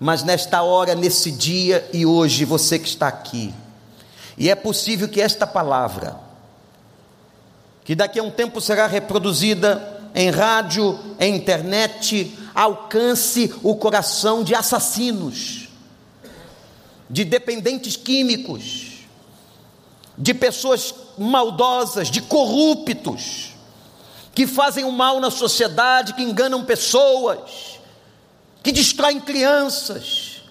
Mas 0.00 0.22
nesta 0.22 0.62
hora, 0.62 0.94
nesse 0.94 1.30
dia 1.30 1.88
e 1.92 2.06
hoje, 2.06 2.44
você 2.44 2.78
que 2.78 2.88
está 2.88 3.06
aqui, 3.06 3.54
e 4.36 4.50
é 4.50 4.54
possível 4.54 5.08
que 5.08 5.20
esta 5.20 5.46
palavra, 5.46 6.18
que 7.84 7.94
daqui 7.94 8.18
a 8.18 8.22
um 8.22 8.30
tempo 8.30 8.60
será 8.60 8.86
reproduzida 8.86 10.00
em 10.14 10.30
rádio, 10.30 10.98
em 11.20 11.36
internet, 11.36 12.36
alcance 12.54 13.54
o 13.62 13.76
coração 13.76 14.42
de 14.42 14.54
assassinos, 14.54 15.68
de 17.08 17.24
dependentes 17.24 17.94
químicos, 17.94 19.04
de 20.16 20.32
pessoas 20.32 20.94
maldosas, 21.18 22.10
de 22.10 22.22
corruptos 22.22 23.51
que 24.34 24.46
fazem 24.46 24.84
o 24.84 24.92
mal 24.92 25.20
na 25.20 25.30
sociedade, 25.30 26.14
que 26.14 26.22
enganam 26.22 26.64
pessoas, 26.64 27.80
que 28.62 28.72
distraem 28.72 29.20
crianças, 29.20 30.42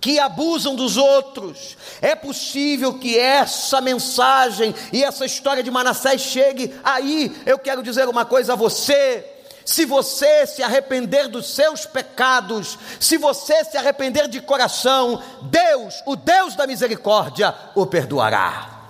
que 0.00 0.18
abusam 0.18 0.74
dos 0.74 0.96
outros. 0.96 1.76
É 2.00 2.14
possível 2.14 2.98
que 2.98 3.16
essa 3.16 3.80
mensagem 3.80 4.74
e 4.92 5.04
essa 5.04 5.24
história 5.24 5.62
de 5.62 5.70
Manassés 5.70 6.20
chegue 6.20 6.74
aí. 6.82 7.40
Eu 7.46 7.58
quero 7.58 7.82
dizer 7.82 8.08
uma 8.08 8.24
coisa 8.24 8.54
a 8.54 8.56
você. 8.56 9.28
se 9.64 9.84
você 9.84 10.44
se 10.44 10.60
arrepender 10.60 11.28
dos 11.28 11.54
seus 11.54 11.86
pecados, 11.86 12.76
se 12.98 13.16
você 13.16 13.64
se 13.64 13.76
arrepender 13.76 14.26
de 14.26 14.40
coração, 14.40 15.22
Deus, 15.42 16.02
o 16.04 16.16
Deus 16.16 16.56
da 16.56 16.66
misericórdia, 16.66 17.54
o 17.76 17.86
perdoará. 17.86 18.80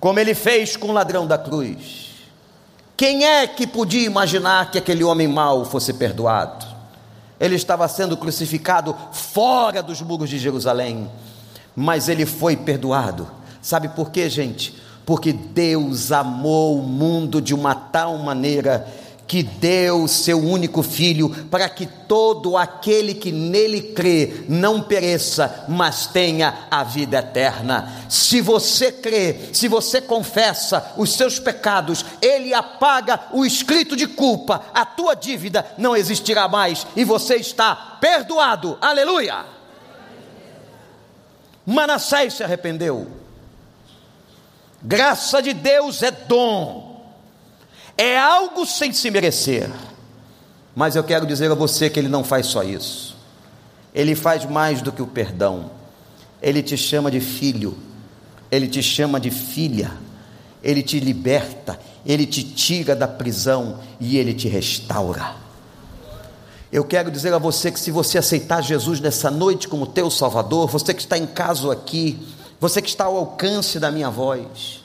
Como 0.00 0.18
ele 0.18 0.34
fez 0.34 0.78
com 0.78 0.88
o 0.88 0.92
ladrão 0.92 1.26
da 1.26 1.36
cruz. 1.36 2.03
Quem 2.96 3.24
é 3.24 3.46
que 3.46 3.66
podia 3.66 4.06
imaginar 4.06 4.70
que 4.70 4.78
aquele 4.78 5.02
homem 5.02 5.26
mau 5.26 5.64
fosse 5.64 5.92
perdoado? 5.92 6.64
Ele 7.40 7.56
estava 7.56 7.88
sendo 7.88 8.16
crucificado 8.16 8.96
fora 9.10 9.82
dos 9.82 10.00
muros 10.00 10.30
de 10.30 10.38
Jerusalém, 10.38 11.10
mas 11.74 12.08
ele 12.08 12.24
foi 12.24 12.56
perdoado. 12.56 13.28
Sabe 13.60 13.88
por 13.88 14.10
quê, 14.10 14.30
gente? 14.30 14.76
Porque 15.04 15.32
Deus 15.32 16.12
amou 16.12 16.78
o 16.78 16.82
mundo 16.82 17.40
de 17.40 17.52
uma 17.52 17.74
tal 17.74 18.16
maneira 18.18 18.86
que 19.26 19.42
deu 19.42 20.06
seu 20.06 20.38
único 20.38 20.82
filho 20.82 21.28
para 21.50 21.68
que 21.68 21.86
todo 21.86 22.56
aquele 22.56 23.14
que 23.14 23.32
nele 23.32 23.80
crê 23.94 24.44
não 24.48 24.82
pereça, 24.82 25.64
mas 25.68 26.06
tenha 26.06 26.66
a 26.70 26.84
vida 26.84 27.18
eterna. 27.18 28.06
Se 28.08 28.40
você 28.40 28.92
crê, 28.92 29.48
se 29.52 29.66
você 29.66 30.00
confessa 30.00 30.92
os 30.96 31.14
seus 31.14 31.38
pecados, 31.38 32.04
ele 32.20 32.52
apaga 32.52 33.28
o 33.32 33.44
escrito 33.44 33.96
de 33.96 34.06
culpa, 34.06 34.66
a 34.74 34.84
tua 34.84 35.14
dívida 35.14 35.66
não 35.78 35.96
existirá 35.96 36.46
mais 36.46 36.86
e 36.94 37.04
você 37.04 37.36
está 37.36 37.74
perdoado. 38.00 38.78
Aleluia! 38.80 39.44
Manassés 41.66 42.34
se 42.34 42.44
arrependeu. 42.44 43.10
Graça 44.82 45.40
de 45.40 45.54
Deus 45.54 46.02
é 46.02 46.10
dom 46.10 46.83
é 47.96 48.18
algo 48.18 48.66
sem 48.66 48.92
se 48.92 49.10
merecer. 49.10 49.70
Mas 50.74 50.96
eu 50.96 51.04
quero 51.04 51.26
dizer 51.26 51.50
a 51.50 51.54
você 51.54 51.88
que 51.88 51.98
ele 51.98 52.08
não 52.08 52.24
faz 52.24 52.46
só 52.46 52.62
isso. 52.62 53.16
Ele 53.94 54.14
faz 54.14 54.44
mais 54.44 54.82
do 54.82 54.90
que 54.90 55.02
o 55.02 55.06
perdão. 55.06 55.70
Ele 56.42 56.62
te 56.62 56.76
chama 56.76 57.10
de 57.10 57.20
filho. 57.20 57.78
Ele 58.50 58.66
te 58.66 58.82
chama 58.82 59.20
de 59.20 59.30
filha. 59.30 59.92
Ele 60.64 60.82
te 60.82 60.98
liberta, 60.98 61.78
ele 62.06 62.24
te 62.24 62.42
tira 62.42 62.96
da 62.96 63.06
prisão 63.06 63.80
e 64.00 64.16
ele 64.16 64.32
te 64.32 64.48
restaura. 64.48 65.36
Eu 66.72 66.82
quero 66.84 67.10
dizer 67.10 67.34
a 67.34 67.38
você 67.38 67.70
que 67.70 67.78
se 67.78 67.90
você 67.90 68.16
aceitar 68.16 68.62
Jesus 68.62 68.98
nessa 68.98 69.30
noite 69.30 69.68
como 69.68 69.86
teu 69.86 70.10
Salvador, 70.10 70.68
você 70.68 70.94
que 70.94 71.02
está 71.02 71.18
em 71.18 71.26
casa 71.26 71.70
aqui, 71.70 72.18
você 72.58 72.80
que 72.80 72.88
está 72.88 73.04
ao 73.04 73.16
alcance 73.16 73.78
da 73.78 73.90
minha 73.90 74.08
voz, 74.08 74.82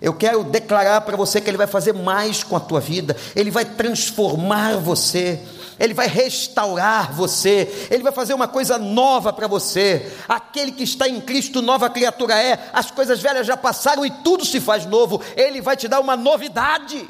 eu 0.00 0.12
quero 0.12 0.44
declarar 0.44 1.00
para 1.00 1.16
você 1.16 1.40
que 1.40 1.48
Ele 1.48 1.56
vai 1.56 1.66
fazer 1.66 1.94
mais 1.94 2.42
com 2.42 2.56
a 2.56 2.60
tua 2.60 2.80
vida, 2.80 3.16
Ele 3.34 3.50
vai 3.50 3.64
transformar 3.64 4.76
você, 4.76 5.40
Ele 5.78 5.94
vai 5.94 6.06
restaurar 6.06 7.12
você, 7.12 7.88
Ele 7.90 8.02
vai 8.02 8.12
fazer 8.12 8.34
uma 8.34 8.46
coisa 8.46 8.76
nova 8.76 9.32
para 9.32 9.46
você. 9.46 10.12
Aquele 10.28 10.72
que 10.72 10.84
está 10.84 11.08
em 11.08 11.20
Cristo, 11.20 11.62
nova 11.62 11.88
criatura 11.88 12.34
é, 12.34 12.70
as 12.72 12.90
coisas 12.90 13.20
velhas 13.20 13.46
já 13.46 13.56
passaram 13.56 14.04
e 14.04 14.10
tudo 14.10 14.44
se 14.44 14.60
faz 14.60 14.84
novo, 14.84 15.20
Ele 15.34 15.60
vai 15.60 15.76
te 15.76 15.88
dar 15.88 16.00
uma 16.00 16.16
novidade. 16.16 17.08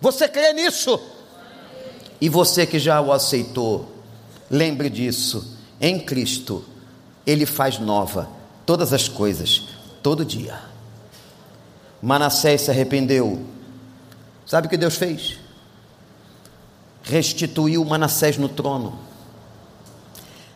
Você 0.00 0.28
crê 0.28 0.52
nisso? 0.52 1.00
E 2.20 2.28
você 2.28 2.64
que 2.66 2.78
já 2.78 3.00
o 3.00 3.12
aceitou, 3.12 3.92
lembre 4.50 4.88
disso, 4.88 5.56
em 5.80 5.98
Cristo, 5.98 6.64
Ele 7.26 7.44
faz 7.44 7.78
nova 7.78 8.28
todas 8.64 8.92
as 8.92 9.08
coisas, 9.08 9.62
todo 10.02 10.24
dia. 10.24 10.67
Manassés 12.00 12.62
se 12.62 12.70
arrependeu. 12.70 13.44
Sabe 14.46 14.66
o 14.66 14.70
que 14.70 14.76
Deus 14.76 14.96
fez? 14.96 15.38
Restituiu 17.02 17.84
Manassés 17.84 18.38
no 18.38 18.48
trono. 18.48 18.98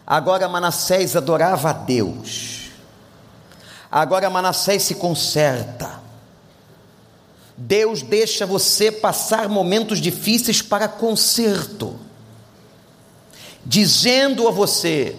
Agora 0.07 0.49
Manassés 0.49 1.17
adorava 1.17 1.71
a 1.71 1.73
Deus. 1.73 2.71
Agora 3.91 4.31
Manassés 4.31 4.83
se 4.83 4.95
conserta. 4.95 6.01
Deus 7.57 8.03
deixa 8.03 8.47
você 8.47 8.91
passar 8.91 9.49
momentos 9.49 9.99
difíceis 9.99 10.63
para 10.63 10.89
conserto, 10.89 11.99
dizendo 13.65 14.49
a 14.49 14.51
você 14.51 15.17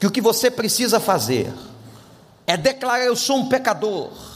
que 0.00 0.06
o 0.06 0.10
que 0.10 0.20
você 0.20 0.50
precisa 0.50 0.98
fazer 0.98 1.52
é 2.46 2.56
declarar: 2.56 3.04
Eu 3.04 3.14
sou 3.14 3.36
um 3.36 3.48
pecador 3.48 4.33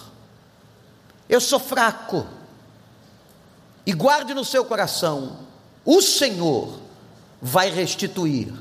eu 1.29 1.41
sou 1.41 1.61
fraco. 1.61 2.27
E 3.85 3.93
guarde 3.93 4.35
no 4.35 4.45
seu 4.45 4.65
coração: 4.65 5.39
o 5.85 6.01
Senhor 6.01 6.79
vai 7.41 7.71
restituir 7.71 8.53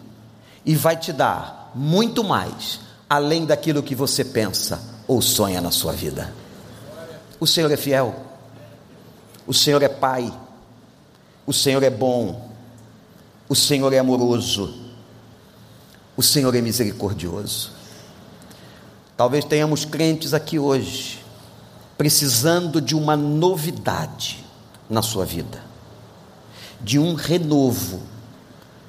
e 0.65 0.75
vai 0.75 0.97
te 0.97 1.13
dar 1.13 1.71
muito 1.73 2.23
mais, 2.23 2.79
além 3.09 3.45
daquilo 3.45 3.83
que 3.83 3.95
você 3.95 4.23
pensa 4.23 4.81
ou 5.07 5.21
sonha 5.21 5.61
na 5.61 5.71
sua 5.71 5.93
vida. 5.93 6.33
O 7.39 7.47
Senhor 7.47 7.71
é 7.71 7.77
fiel, 7.77 8.15
o 9.45 9.53
Senhor 9.53 9.81
é 9.81 9.87
Pai, 9.87 10.33
o 11.45 11.53
Senhor 11.53 11.83
é 11.83 11.89
bom, 11.89 12.49
o 13.47 13.55
Senhor 13.55 13.93
é 13.93 13.99
amoroso, 13.99 14.91
o 16.15 16.23
Senhor 16.23 16.53
é 16.55 16.61
misericordioso. 16.61 17.71
Talvez 19.15 19.45
tenhamos 19.45 19.85
crentes 19.85 20.33
aqui 20.33 20.59
hoje 20.59 21.26
precisando 21.97 22.79
de 22.79 22.95
uma 22.95 23.17
novidade 23.17 24.45
na 24.89 25.01
sua 25.01 25.25
vida, 25.25 25.63
de 26.79 26.99
um 26.99 27.15
renovo. 27.15 28.01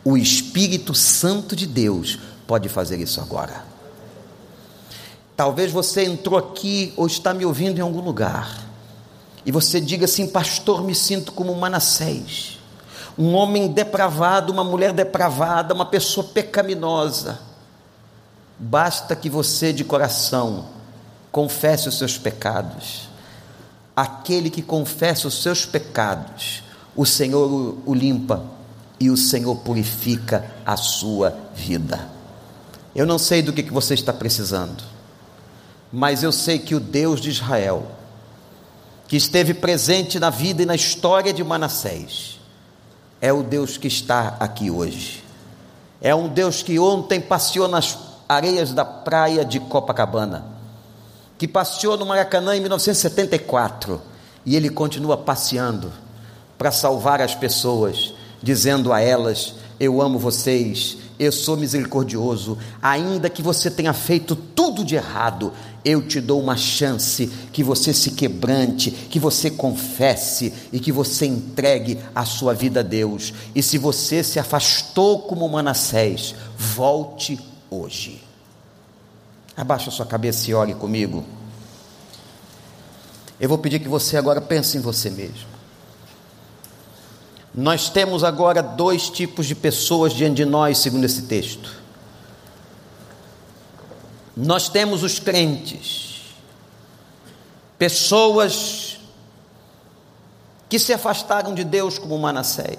O 0.04 0.16
Espírito 0.16 0.94
Santo 0.94 1.56
de 1.56 1.66
Deus 1.66 2.18
pode 2.46 2.68
fazer 2.68 2.98
isso 2.98 3.20
agora. 3.20 3.64
Talvez 5.36 5.70
você 5.70 6.04
entrou 6.04 6.38
aqui 6.38 6.92
ou 6.96 7.06
está 7.06 7.32
me 7.32 7.44
ouvindo 7.44 7.78
em 7.78 7.82
algum 7.82 8.00
lugar 8.00 8.66
e 9.46 9.52
você 9.52 9.80
diga 9.80 10.04
assim, 10.04 10.26
pastor, 10.26 10.82
me 10.82 10.94
sinto 10.94 11.32
como 11.32 11.54
Manassés, 11.54 12.58
um 13.16 13.34
homem 13.34 13.68
depravado, 13.68 14.52
uma 14.52 14.64
mulher 14.64 14.92
depravada, 14.92 15.74
uma 15.74 15.86
pessoa 15.86 16.26
pecaminosa. 16.26 17.40
Basta 18.58 19.14
que 19.14 19.30
você 19.30 19.72
de 19.72 19.84
coração 19.84 20.77
confesse 21.30 21.88
os 21.88 21.98
seus 21.98 22.16
pecados. 22.16 23.08
Aquele 23.94 24.50
que 24.50 24.62
confessa 24.62 25.28
os 25.28 25.42
seus 25.42 25.66
pecados, 25.66 26.62
o 26.96 27.04
Senhor 27.04 27.78
o 27.84 27.94
limpa 27.94 28.44
e 29.00 29.10
o 29.10 29.16
Senhor 29.16 29.56
purifica 29.56 30.44
a 30.64 30.76
sua 30.76 31.36
vida. 31.54 32.08
Eu 32.94 33.06
não 33.06 33.18
sei 33.18 33.42
do 33.42 33.52
que, 33.52 33.62
você 33.62 33.94
está 33.94 34.12
precisando, 34.12 34.82
mas 35.92 36.22
eu 36.22 36.32
sei 36.32 36.58
que 36.58 36.74
o 36.74 36.80
Deus 36.80 37.20
de 37.20 37.30
Israel, 37.30 37.86
que 39.06 39.16
esteve 39.16 39.54
presente 39.54 40.18
na 40.18 40.30
vida 40.30 40.62
e 40.62 40.66
na 40.66 40.74
história 40.74 41.32
de 41.32 41.42
Manassés, 41.44 42.40
é 43.20 43.32
o 43.32 43.42
Deus 43.42 43.76
que 43.76 43.88
está 43.88 44.36
aqui 44.38 44.70
hoje. 44.70 45.24
É 46.00 46.14
um 46.14 46.28
Deus 46.28 46.62
que 46.62 46.78
ontem 46.78 47.20
passeou 47.20 47.66
nas 47.66 47.98
areias 48.28 48.72
da 48.72 48.84
praia 48.84 49.44
de 49.44 49.58
Copacabana 49.58 50.57
que 51.38 51.46
passeou 51.46 51.96
no 51.96 52.04
Maracanã 52.04 52.56
em 52.56 52.60
1974 52.60 54.02
e 54.44 54.56
ele 54.56 54.68
continua 54.68 55.16
passeando 55.16 55.92
para 56.58 56.72
salvar 56.72 57.22
as 57.22 57.34
pessoas, 57.34 58.12
dizendo 58.42 58.92
a 58.92 59.00
elas: 59.00 59.54
Eu 59.78 60.02
amo 60.02 60.18
vocês, 60.18 60.98
eu 61.18 61.30
sou 61.30 61.56
misericordioso, 61.56 62.58
ainda 62.82 63.30
que 63.30 63.40
você 63.40 63.70
tenha 63.70 63.92
feito 63.92 64.34
tudo 64.34 64.84
de 64.84 64.96
errado, 64.96 65.52
eu 65.84 66.02
te 66.02 66.20
dou 66.20 66.40
uma 66.40 66.56
chance 66.56 67.28
que 67.52 67.62
você 67.62 67.94
se 67.94 68.10
quebrante, 68.10 68.90
que 68.90 69.20
você 69.20 69.50
confesse 69.50 70.52
e 70.72 70.80
que 70.80 70.90
você 70.90 71.26
entregue 71.26 71.98
a 72.14 72.24
sua 72.24 72.52
vida 72.52 72.80
a 72.80 72.82
Deus. 72.82 73.32
E 73.54 73.62
se 73.62 73.78
você 73.78 74.24
se 74.24 74.40
afastou 74.40 75.20
como 75.20 75.48
Manassés, 75.48 76.34
volte 76.56 77.38
hoje. 77.70 78.27
Abaixa 79.58 79.90
sua 79.90 80.06
cabeça 80.06 80.48
e 80.48 80.54
ore 80.54 80.72
comigo. 80.72 81.24
Eu 83.40 83.48
vou 83.48 83.58
pedir 83.58 83.80
que 83.80 83.88
você 83.88 84.16
agora 84.16 84.40
pense 84.40 84.78
em 84.78 84.80
você 84.80 85.10
mesmo. 85.10 85.48
Nós 87.52 87.90
temos 87.90 88.22
agora 88.22 88.62
dois 88.62 89.10
tipos 89.10 89.46
de 89.46 89.56
pessoas 89.56 90.12
diante 90.12 90.36
de 90.36 90.44
nós, 90.44 90.78
segundo 90.78 91.02
esse 91.02 91.22
texto. 91.22 91.74
Nós 94.36 94.68
temos 94.68 95.02
os 95.02 95.18
crentes, 95.18 96.36
pessoas 97.76 99.00
que 100.68 100.78
se 100.78 100.92
afastaram 100.92 101.52
de 101.52 101.64
Deus 101.64 101.98
como 101.98 102.16
Manassés, 102.16 102.78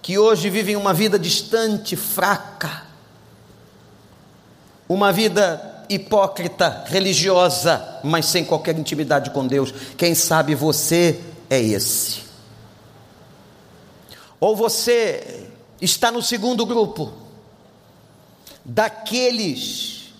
que 0.00 0.16
hoje 0.16 0.48
vivem 0.48 0.76
uma 0.76 0.94
vida 0.94 1.18
distante, 1.18 1.94
fraca, 1.94 2.93
uma 4.88 5.12
vida 5.12 5.84
hipócrita, 5.88 6.84
religiosa, 6.86 8.00
mas 8.02 8.26
sem 8.26 8.44
qualquer 8.44 8.78
intimidade 8.78 9.30
com 9.30 9.46
Deus. 9.46 9.72
Quem 9.96 10.14
sabe 10.14 10.54
você 10.54 11.20
é 11.50 11.60
esse. 11.60 12.22
Ou 14.40 14.56
você 14.56 15.48
está 15.80 16.10
no 16.10 16.22
segundo 16.22 16.64
grupo, 16.66 17.12
daqueles 18.64 20.12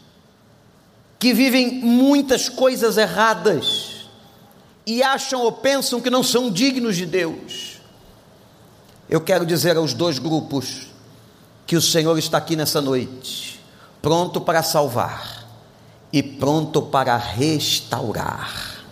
que 1.18 1.32
vivem 1.32 1.80
muitas 1.80 2.48
coisas 2.48 2.98
erradas 2.98 4.08
e 4.86 5.02
acham 5.02 5.40
ou 5.40 5.50
pensam 5.50 6.00
que 6.00 6.10
não 6.10 6.22
são 6.22 6.50
dignos 6.50 6.96
de 6.96 7.06
Deus. 7.06 7.78
Eu 9.08 9.20
quero 9.20 9.46
dizer 9.46 9.76
aos 9.76 9.94
dois 9.94 10.18
grupos 10.18 10.88
que 11.66 11.76
o 11.76 11.80
Senhor 11.80 12.18
está 12.18 12.38
aqui 12.38 12.56
nessa 12.56 12.80
noite, 12.80 13.53
pronto 14.04 14.38
para 14.38 14.62
salvar 14.62 15.48
e 16.12 16.22
pronto 16.22 16.82
para 16.82 17.16
restaurar. 17.16 18.84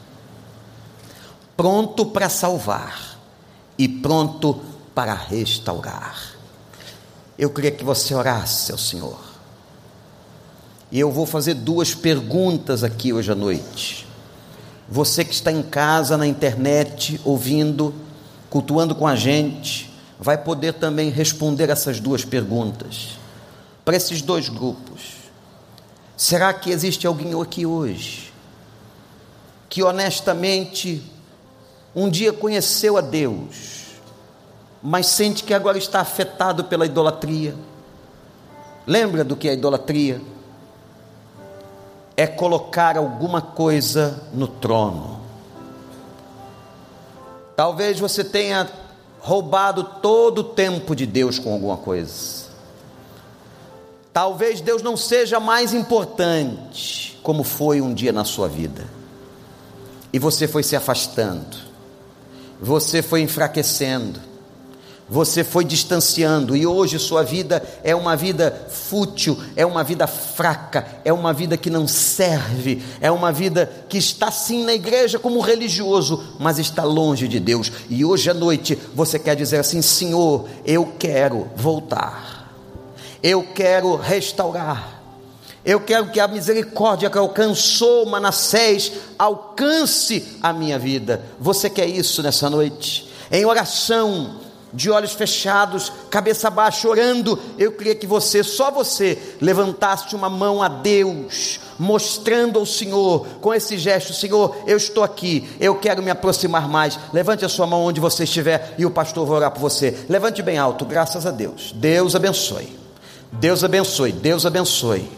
Pronto 1.55 2.07
para 2.07 2.31
salvar 2.31 3.19
e 3.77 3.87
pronto 3.87 4.63
para 4.95 5.13
restaurar. 5.13 6.33
Eu 7.39 7.51
queria 7.51 7.71
que 7.71 7.85
você 7.85 8.15
orasse 8.15 8.73
ao 8.73 8.79
Senhor. 8.79 9.19
E 10.91 10.99
eu 10.99 11.13
vou 11.13 11.27
fazer 11.27 11.53
duas 11.53 11.95
perguntas 11.95 12.83
aqui 12.83 13.13
hoje 13.13 13.31
à 13.31 13.35
noite. 13.35 14.09
Você 14.89 15.27
que 15.27 15.35
está 15.35 15.53
em 15.53 15.63
casa, 15.63 16.17
na 16.17 16.27
internet, 16.27 17.21
ouvindo, 17.23 17.95
cultuando 18.49 18.95
com 18.95 19.07
a 19.07 19.15
gente, 19.15 19.93
vai 20.19 20.39
poder 20.39 20.73
também 20.73 21.11
responder 21.11 21.69
essas 21.69 22.01
duas 22.01 22.25
perguntas. 22.25 23.21
Para 23.85 23.97
esses 23.97 24.23
dois 24.23 24.49
grupos. 24.49 25.23
Será 26.17 26.53
que 26.53 26.71
existe 26.71 27.07
alguém 27.07 27.41
aqui 27.41 27.67
hoje 27.67 28.33
que 29.69 29.83
honestamente 29.83 31.03
um 31.97 32.09
dia 32.09 32.33
conheceu 32.33 32.97
a 32.97 33.01
Deus, 33.01 33.97
mas 34.83 35.07
sente 35.07 35.43
que 35.43 35.55
agora 35.55 35.79
está 35.79 36.01
afetado 36.01 36.65
pela 36.65 36.87
idolatria? 36.87 37.55
Lembra 38.87 39.25
do 39.25 39.35
que 39.35 39.49
é 39.49 39.55
idolatria? 39.55 40.21
É 42.17 42.27
colocar 42.27 42.97
alguma 42.97 43.41
coisa 43.41 44.23
no 44.33 44.47
trono. 44.47 45.21
Talvez 47.57 47.99
você 47.99 48.23
tenha 48.23 48.71
roubado 49.21 49.85
todo 50.03 50.41
o 50.41 50.45
tempo 50.45 50.95
de 50.95 51.07
Deus 51.07 51.39
com 51.39 51.53
alguma 51.53 51.77
coisa. 51.77 52.52
Talvez 54.13 54.61
Deus 54.61 54.83
não 54.83 54.97
seja 54.97 55.41
mais 55.41 55.73
importante 55.73 57.19
como 57.23 57.43
foi 57.43 57.81
um 57.81 57.95
dia 57.95 58.13
na 58.13 58.25
sua 58.25 58.47
vida. 58.47 58.87
E 60.13 60.19
você 60.19 60.47
foi 60.47 60.63
se 60.63 60.77
afastando, 60.77 61.57
você 62.61 63.01
foi 63.01 63.23
enfraquecendo, 63.23 64.21
você 65.09 65.43
foi 65.43 65.65
distanciando, 65.65 66.55
e 66.55 66.67
hoje 66.67 66.99
sua 66.99 67.23
vida 67.23 67.63
é 67.83 67.95
uma 67.95 68.15
vida 68.15 68.67
fútil, 68.69 69.39
é 69.57 69.65
uma 69.65 69.83
vida 69.83 70.07
fraca, 70.07 70.87
é 71.03 71.13
uma 71.13 71.33
vida 71.33 71.57
que 71.57 71.71
não 71.71 71.89
serve, 71.89 72.83
é 73.01 73.11
uma 73.11 73.33
vida 73.33 73.71
que 73.89 73.97
está 73.97 74.31
sim 74.31 74.65
na 74.65 74.75
igreja 74.75 75.19
como 75.19 75.41
religioso, 75.41 76.37
mas 76.39 76.59
está 76.59 76.85
longe 76.85 77.27
de 77.27 77.41
Deus. 77.41 77.73
E 77.89 78.05
hoje 78.05 78.29
à 78.29 78.35
noite 78.35 78.79
você 78.95 79.19
quer 79.19 79.35
dizer 79.35 79.59
assim: 79.59 79.81
Senhor, 79.81 80.47
eu 80.67 80.93
quero 80.99 81.51
voltar 81.57 82.32
eu 83.23 83.43
quero 83.55 83.97
restaurar. 83.97 85.01
Eu 85.65 85.81
quero 85.81 86.11
que 86.11 86.19
a 86.19 86.27
misericórdia 86.27 87.09
que 87.09 87.17
alcançou 87.17 88.05
Manassés 88.07 88.93
alcance 89.17 90.39
a 90.43 90.53
minha 90.53 90.79
vida. 90.79 91.25
Você 91.39 91.71
quer 91.71 91.87
isso 91.87 92.21
nessa 92.21 92.51
noite? 92.51 93.09
Em 93.31 93.45
oração, 93.45 94.41
de 94.73 94.91
olhos 94.91 95.13
fechados, 95.13 95.93
cabeça 96.11 96.51
baixa, 96.51 96.89
orando, 96.89 97.39
eu 97.59 97.73
queria 97.73 97.95
que 97.95 98.07
você, 98.07 98.43
só 98.43 98.71
você, 98.71 99.37
levantasse 99.41 100.17
uma 100.17 100.29
mão 100.29 100.63
a 100.63 100.69
Deus, 100.69 101.61
mostrando 101.79 102.59
ao 102.59 102.67
Senhor, 102.67 103.27
com 103.41 103.55
esse 103.55 103.79
gesto: 103.79 104.13
Senhor, 104.13 104.57
eu 104.67 104.77
estou 104.77 105.05
aqui, 105.05 105.49
eu 105.61 105.77
quero 105.77 106.03
me 106.03 106.11
aproximar 106.11 106.69
mais. 106.69 106.99
Levante 107.13 107.45
a 107.45 107.49
sua 107.49 107.67
mão 107.67 107.85
onde 107.85 108.01
você 108.01 108.25
estiver 108.25 108.75
e 108.79 108.85
o 108.85 108.91
pastor 108.91 109.27
vai 109.27 109.37
orar 109.37 109.53
por 109.53 109.61
você. 109.61 110.07
Levante 110.09 110.43
bem 110.43 110.59
alto, 110.59 110.85
graças 110.85 111.25
a 111.25 111.31
Deus. 111.31 111.73
Deus 111.73 112.17
abençoe. 112.17 112.82
Deus 113.33 113.65
abençoe, 113.65 114.13
Deus 114.13 114.45
abençoe, 114.45 115.11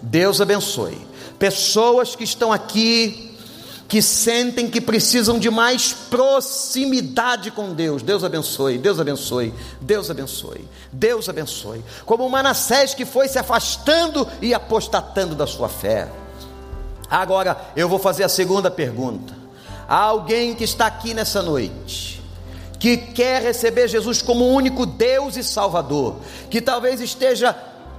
Deus 0.00 0.40
abençoe. 0.40 0.98
Pessoas 1.38 2.16
que 2.16 2.24
estão 2.24 2.52
aqui, 2.52 3.36
que 3.88 4.02
sentem 4.02 4.68
que 4.70 4.80
precisam 4.80 5.38
de 5.38 5.50
mais 5.50 5.92
proximidade 5.92 7.50
com 7.50 7.72
Deus. 7.72 8.02
Deus 8.02 8.24
abençoe, 8.24 8.78
Deus 8.78 8.98
abençoe, 8.98 9.54
Deus 9.80 10.10
abençoe, 10.10 10.64
Deus 10.92 11.28
abençoe. 11.28 11.84
Como 12.04 12.28
Manassés 12.28 12.94
que 12.94 13.04
foi 13.04 13.28
se 13.28 13.38
afastando 13.38 14.26
e 14.40 14.54
apostatando 14.54 15.34
da 15.34 15.46
sua 15.46 15.68
fé. 15.68 16.08
Agora 17.10 17.56
eu 17.76 17.88
vou 17.88 17.98
fazer 17.98 18.24
a 18.24 18.28
segunda 18.28 18.70
pergunta. 18.70 19.34
Há 19.88 19.96
alguém 19.96 20.54
que 20.54 20.64
está 20.64 20.86
aqui 20.86 21.12
nessa 21.12 21.42
noite 21.42 22.21
que 22.82 22.96
quer 22.96 23.44
receber 23.44 23.86
Jesus 23.86 24.20
como 24.20 24.44
único 24.44 24.84
Deus 24.84 25.36
e 25.36 25.44
Salvador, 25.44 26.16
que 26.50 26.60
talvez 26.60 27.00
esteja 27.00 27.52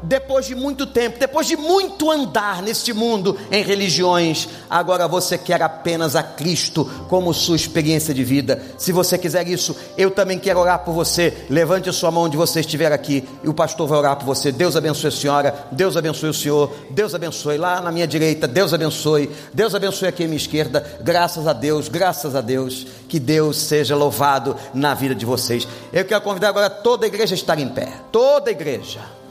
depois 0.04 0.46
de 0.46 0.54
muito 0.54 0.86
tempo, 0.86 1.18
depois 1.18 1.48
de 1.48 1.56
muito 1.56 2.12
andar 2.12 2.62
neste 2.62 2.94
mundo 2.94 3.38
em 3.50 3.64
religiões, 3.64 4.50
agora 4.70 5.08
você 5.08 5.38
quer 5.38 5.62
apenas 5.62 6.16
a 6.16 6.22
Cristo 6.22 6.86
como 7.08 7.34
sua 7.34 7.56
experiência 7.56 8.14
de 8.14 8.24
vida. 8.24 8.62
Se 8.78 8.92
você 8.92 9.18
quiser 9.18 9.48
isso, 9.48 9.76
eu 9.98 10.12
também 10.12 10.38
quero 10.38 10.60
orar 10.60 10.80
por 10.80 10.94
você. 10.94 11.46
Levante 11.50 11.90
a 11.90 11.94
sua 11.94 12.12
mão 12.12 12.24
onde 12.24 12.38
você 12.38 12.60
estiver 12.60 12.92
aqui 12.92 13.24
e 13.44 13.50
o 13.50 13.54
pastor 13.54 13.88
vai 13.88 13.98
orar 13.98 14.18
por 14.18 14.26
você. 14.26 14.52
Deus 14.52 14.76
abençoe 14.76 15.08
a 15.08 15.12
senhora, 15.12 15.68
Deus 15.72 15.96
abençoe 15.96 16.30
o 16.30 16.34
senhor, 16.34 16.72
Deus 16.90 17.16
abençoe 17.16 17.58
lá 17.58 17.82
na 17.82 17.92
minha 17.92 18.08
direita, 18.08 18.48
Deus 18.48 18.74
abençoe, 18.74 19.30
Deus 19.54 19.74
abençoe 19.74 20.10
aqui 20.10 20.24
à 20.24 20.28
minha 20.28 20.38
esquerda. 20.38 21.00
Graças 21.02 21.48
a 21.48 21.54
Deus, 21.54 21.88
graças 21.88 22.36
a 22.36 22.42
Deus, 22.42 22.86
que 23.08 23.20
Deus 23.20 23.58
seja 23.58 23.96
louvado 23.96 24.56
na 24.74 24.94
vida 24.94 25.16
de 25.16 25.26
vocês. 25.26 25.68
Eu 25.92 26.04
quero 26.04 26.22
convidar 26.22 26.50
agora 26.50 26.70
toda 26.70 27.06
a 27.06 27.08
igreja 27.08 27.34
a 27.34 27.38
estar 27.38 27.58
em 27.58 27.70
pé, 27.70 27.90
toda 28.12 28.50
a 28.50 28.52
igreja. 28.52 29.23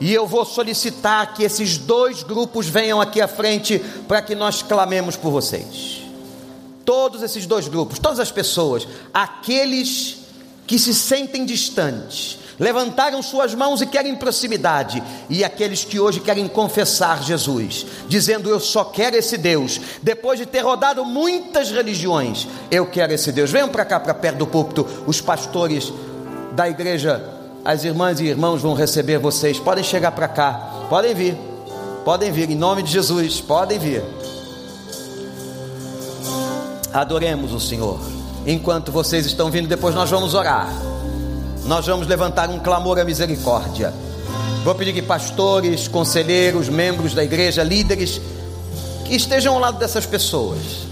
E 0.00 0.12
eu 0.12 0.26
vou 0.26 0.44
solicitar 0.44 1.34
que 1.34 1.42
esses 1.42 1.78
dois 1.78 2.22
grupos 2.22 2.66
venham 2.66 3.00
aqui 3.00 3.20
à 3.20 3.28
frente 3.28 3.78
para 4.08 4.22
que 4.22 4.34
nós 4.34 4.62
clamemos 4.62 5.16
por 5.16 5.30
vocês. 5.30 6.02
Todos 6.84 7.22
esses 7.22 7.46
dois 7.46 7.68
grupos, 7.68 7.98
todas 7.98 8.18
as 8.18 8.30
pessoas, 8.30 8.86
aqueles 9.12 10.18
que 10.66 10.78
se 10.78 10.94
sentem 10.94 11.44
distantes, 11.44 12.38
levantaram 12.58 13.22
suas 13.22 13.54
mãos 13.54 13.80
e 13.80 13.86
querem 13.86 14.14
proximidade, 14.14 15.02
e 15.28 15.42
aqueles 15.44 15.84
que 15.84 15.98
hoje 15.98 16.20
querem 16.20 16.46
confessar 16.46 17.22
Jesus, 17.22 17.86
dizendo: 18.08 18.50
Eu 18.50 18.60
só 18.60 18.84
quero 18.84 19.16
esse 19.16 19.36
Deus, 19.36 19.80
depois 20.02 20.38
de 20.38 20.46
ter 20.46 20.60
rodado 20.60 21.04
muitas 21.04 21.70
religiões, 21.70 22.46
eu 22.70 22.86
quero 22.86 23.12
esse 23.12 23.32
Deus. 23.32 23.50
Venham 23.50 23.68
para 23.68 23.84
cá, 23.84 23.98
para 23.98 24.14
perto 24.14 24.38
do 24.38 24.46
púlpito, 24.46 24.86
os 25.06 25.20
pastores 25.20 25.92
da 26.52 26.68
igreja 26.68 27.33
as 27.64 27.82
irmãs 27.82 28.20
e 28.20 28.24
irmãos 28.24 28.60
vão 28.60 28.74
receber 28.74 29.18
vocês. 29.18 29.58
Podem 29.58 29.82
chegar 29.82 30.12
para 30.12 30.28
cá, 30.28 30.84
podem 30.88 31.14
vir, 31.14 31.36
podem 32.04 32.30
vir, 32.30 32.50
em 32.50 32.56
nome 32.56 32.82
de 32.82 32.92
Jesus, 32.92 33.40
podem 33.40 33.78
vir. 33.78 34.04
Adoremos 36.92 37.52
o 37.52 37.58
Senhor. 37.58 37.98
Enquanto 38.46 38.92
vocês 38.92 39.24
estão 39.24 39.50
vindo, 39.50 39.66
depois 39.66 39.94
nós 39.94 40.10
vamos 40.10 40.34
orar. 40.34 40.68
Nós 41.64 41.86
vamos 41.86 42.06
levantar 42.06 42.50
um 42.50 42.58
clamor 42.58 42.98
à 42.98 43.04
misericórdia. 43.04 43.92
Vou 44.62 44.74
pedir 44.74 44.92
que 44.92 45.02
pastores, 45.02 45.88
conselheiros, 45.88 46.68
membros 46.68 47.14
da 47.14 47.24
igreja, 47.24 47.62
líderes, 47.62 48.20
que 49.06 49.16
estejam 49.16 49.54
ao 49.54 49.60
lado 49.60 49.78
dessas 49.78 50.04
pessoas. 50.04 50.86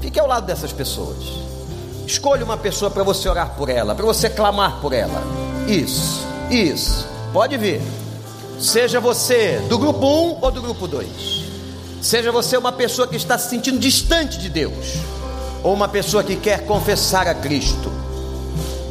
Fique 0.00 0.18
ao 0.18 0.26
lado 0.26 0.46
dessas 0.46 0.72
pessoas. 0.72 1.18
Escolha 2.06 2.44
uma 2.44 2.56
pessoa 2.56 2.90
para 2.90 3.02
você 3.02 3.28
orar 3.28 3.54
por 3.56 3.68
ela, 3.68 3.94
para 3.94 4.04
você 4.04 4.28
clamar 4.28 4.80
por 4.80 4.92
ela. 4.92 5.43
Isso, 5.68 6.26
isso. 6.50 7.06
Pode 7.32 7.56
vir. 7.56 7.80
Seja 8.58 9.00
você 9.00 9.58
do 9.68 9.78
grupo 9.78 10.06
1 10.06 10.38
ou 10.40 10.50
do 10.50 10.62
grupo 10.62 10.86
2. 10.86 11.06
Seja 12.00 12.30
você 12.30 12.56
uma 12.56 12.70
pessoa 12.70 13.08
que 13.08 13.16
está 13.16 13.38
se 13.38 13.48
sentindo 13.48 13.78
distante 13.78 14.38
de 14.38 14.50
Deus, 14.50 14.96
ou 15.62 15.72
uma 15.72 15.88
pessoa 15.88 16.22
que 16.22 16.36
quer 16.36 16.66
confessar 16.66 17.26
a 17.26 17.34
Cristo. 17.34 17.90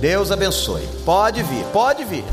Deus 0.01 0.31
abençoe. 0.31 0.81
Pode 1.05 1.43
vir, 1.43 1.63
pode 1.71 2.03
vir. 2.03 2.25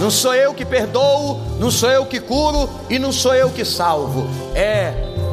Não 0.00 0.10
sou 0.10 0.34
eu 0.34 0.52
que 0.52 0.64
perdoo, 0.64 1.40
não 1.58 1.70
sou 1.70 1.90
eu 1.90 2.04
que 2.04 2.20
curo 2.20 2.68
e 2.90 2.98
não 2.98 3.12
sou 3.12 3.34
eu 3.34 3.48
que 3.50 3.64
salvo. 3.64 4.28
É 4.54 4.92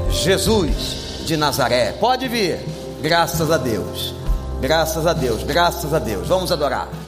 Jesus 0.09 1.25
de 1.25 1.35
Nazaré. 1.35 1.93
Pode 1.93 2.27
vir. 2.27 2.59
Graças 3.01 3.51
a 3.51 3.57
Deus. 3.57 4.13
Graças 4.61 5.05
a 5.05 5.13
Deus. 5.13 5.43
Graças 5.43 5.93
a 5.93 5.99
Deus. 5.99 6.27
Vamos 6.27 6.51
adorar. 6.51 7.02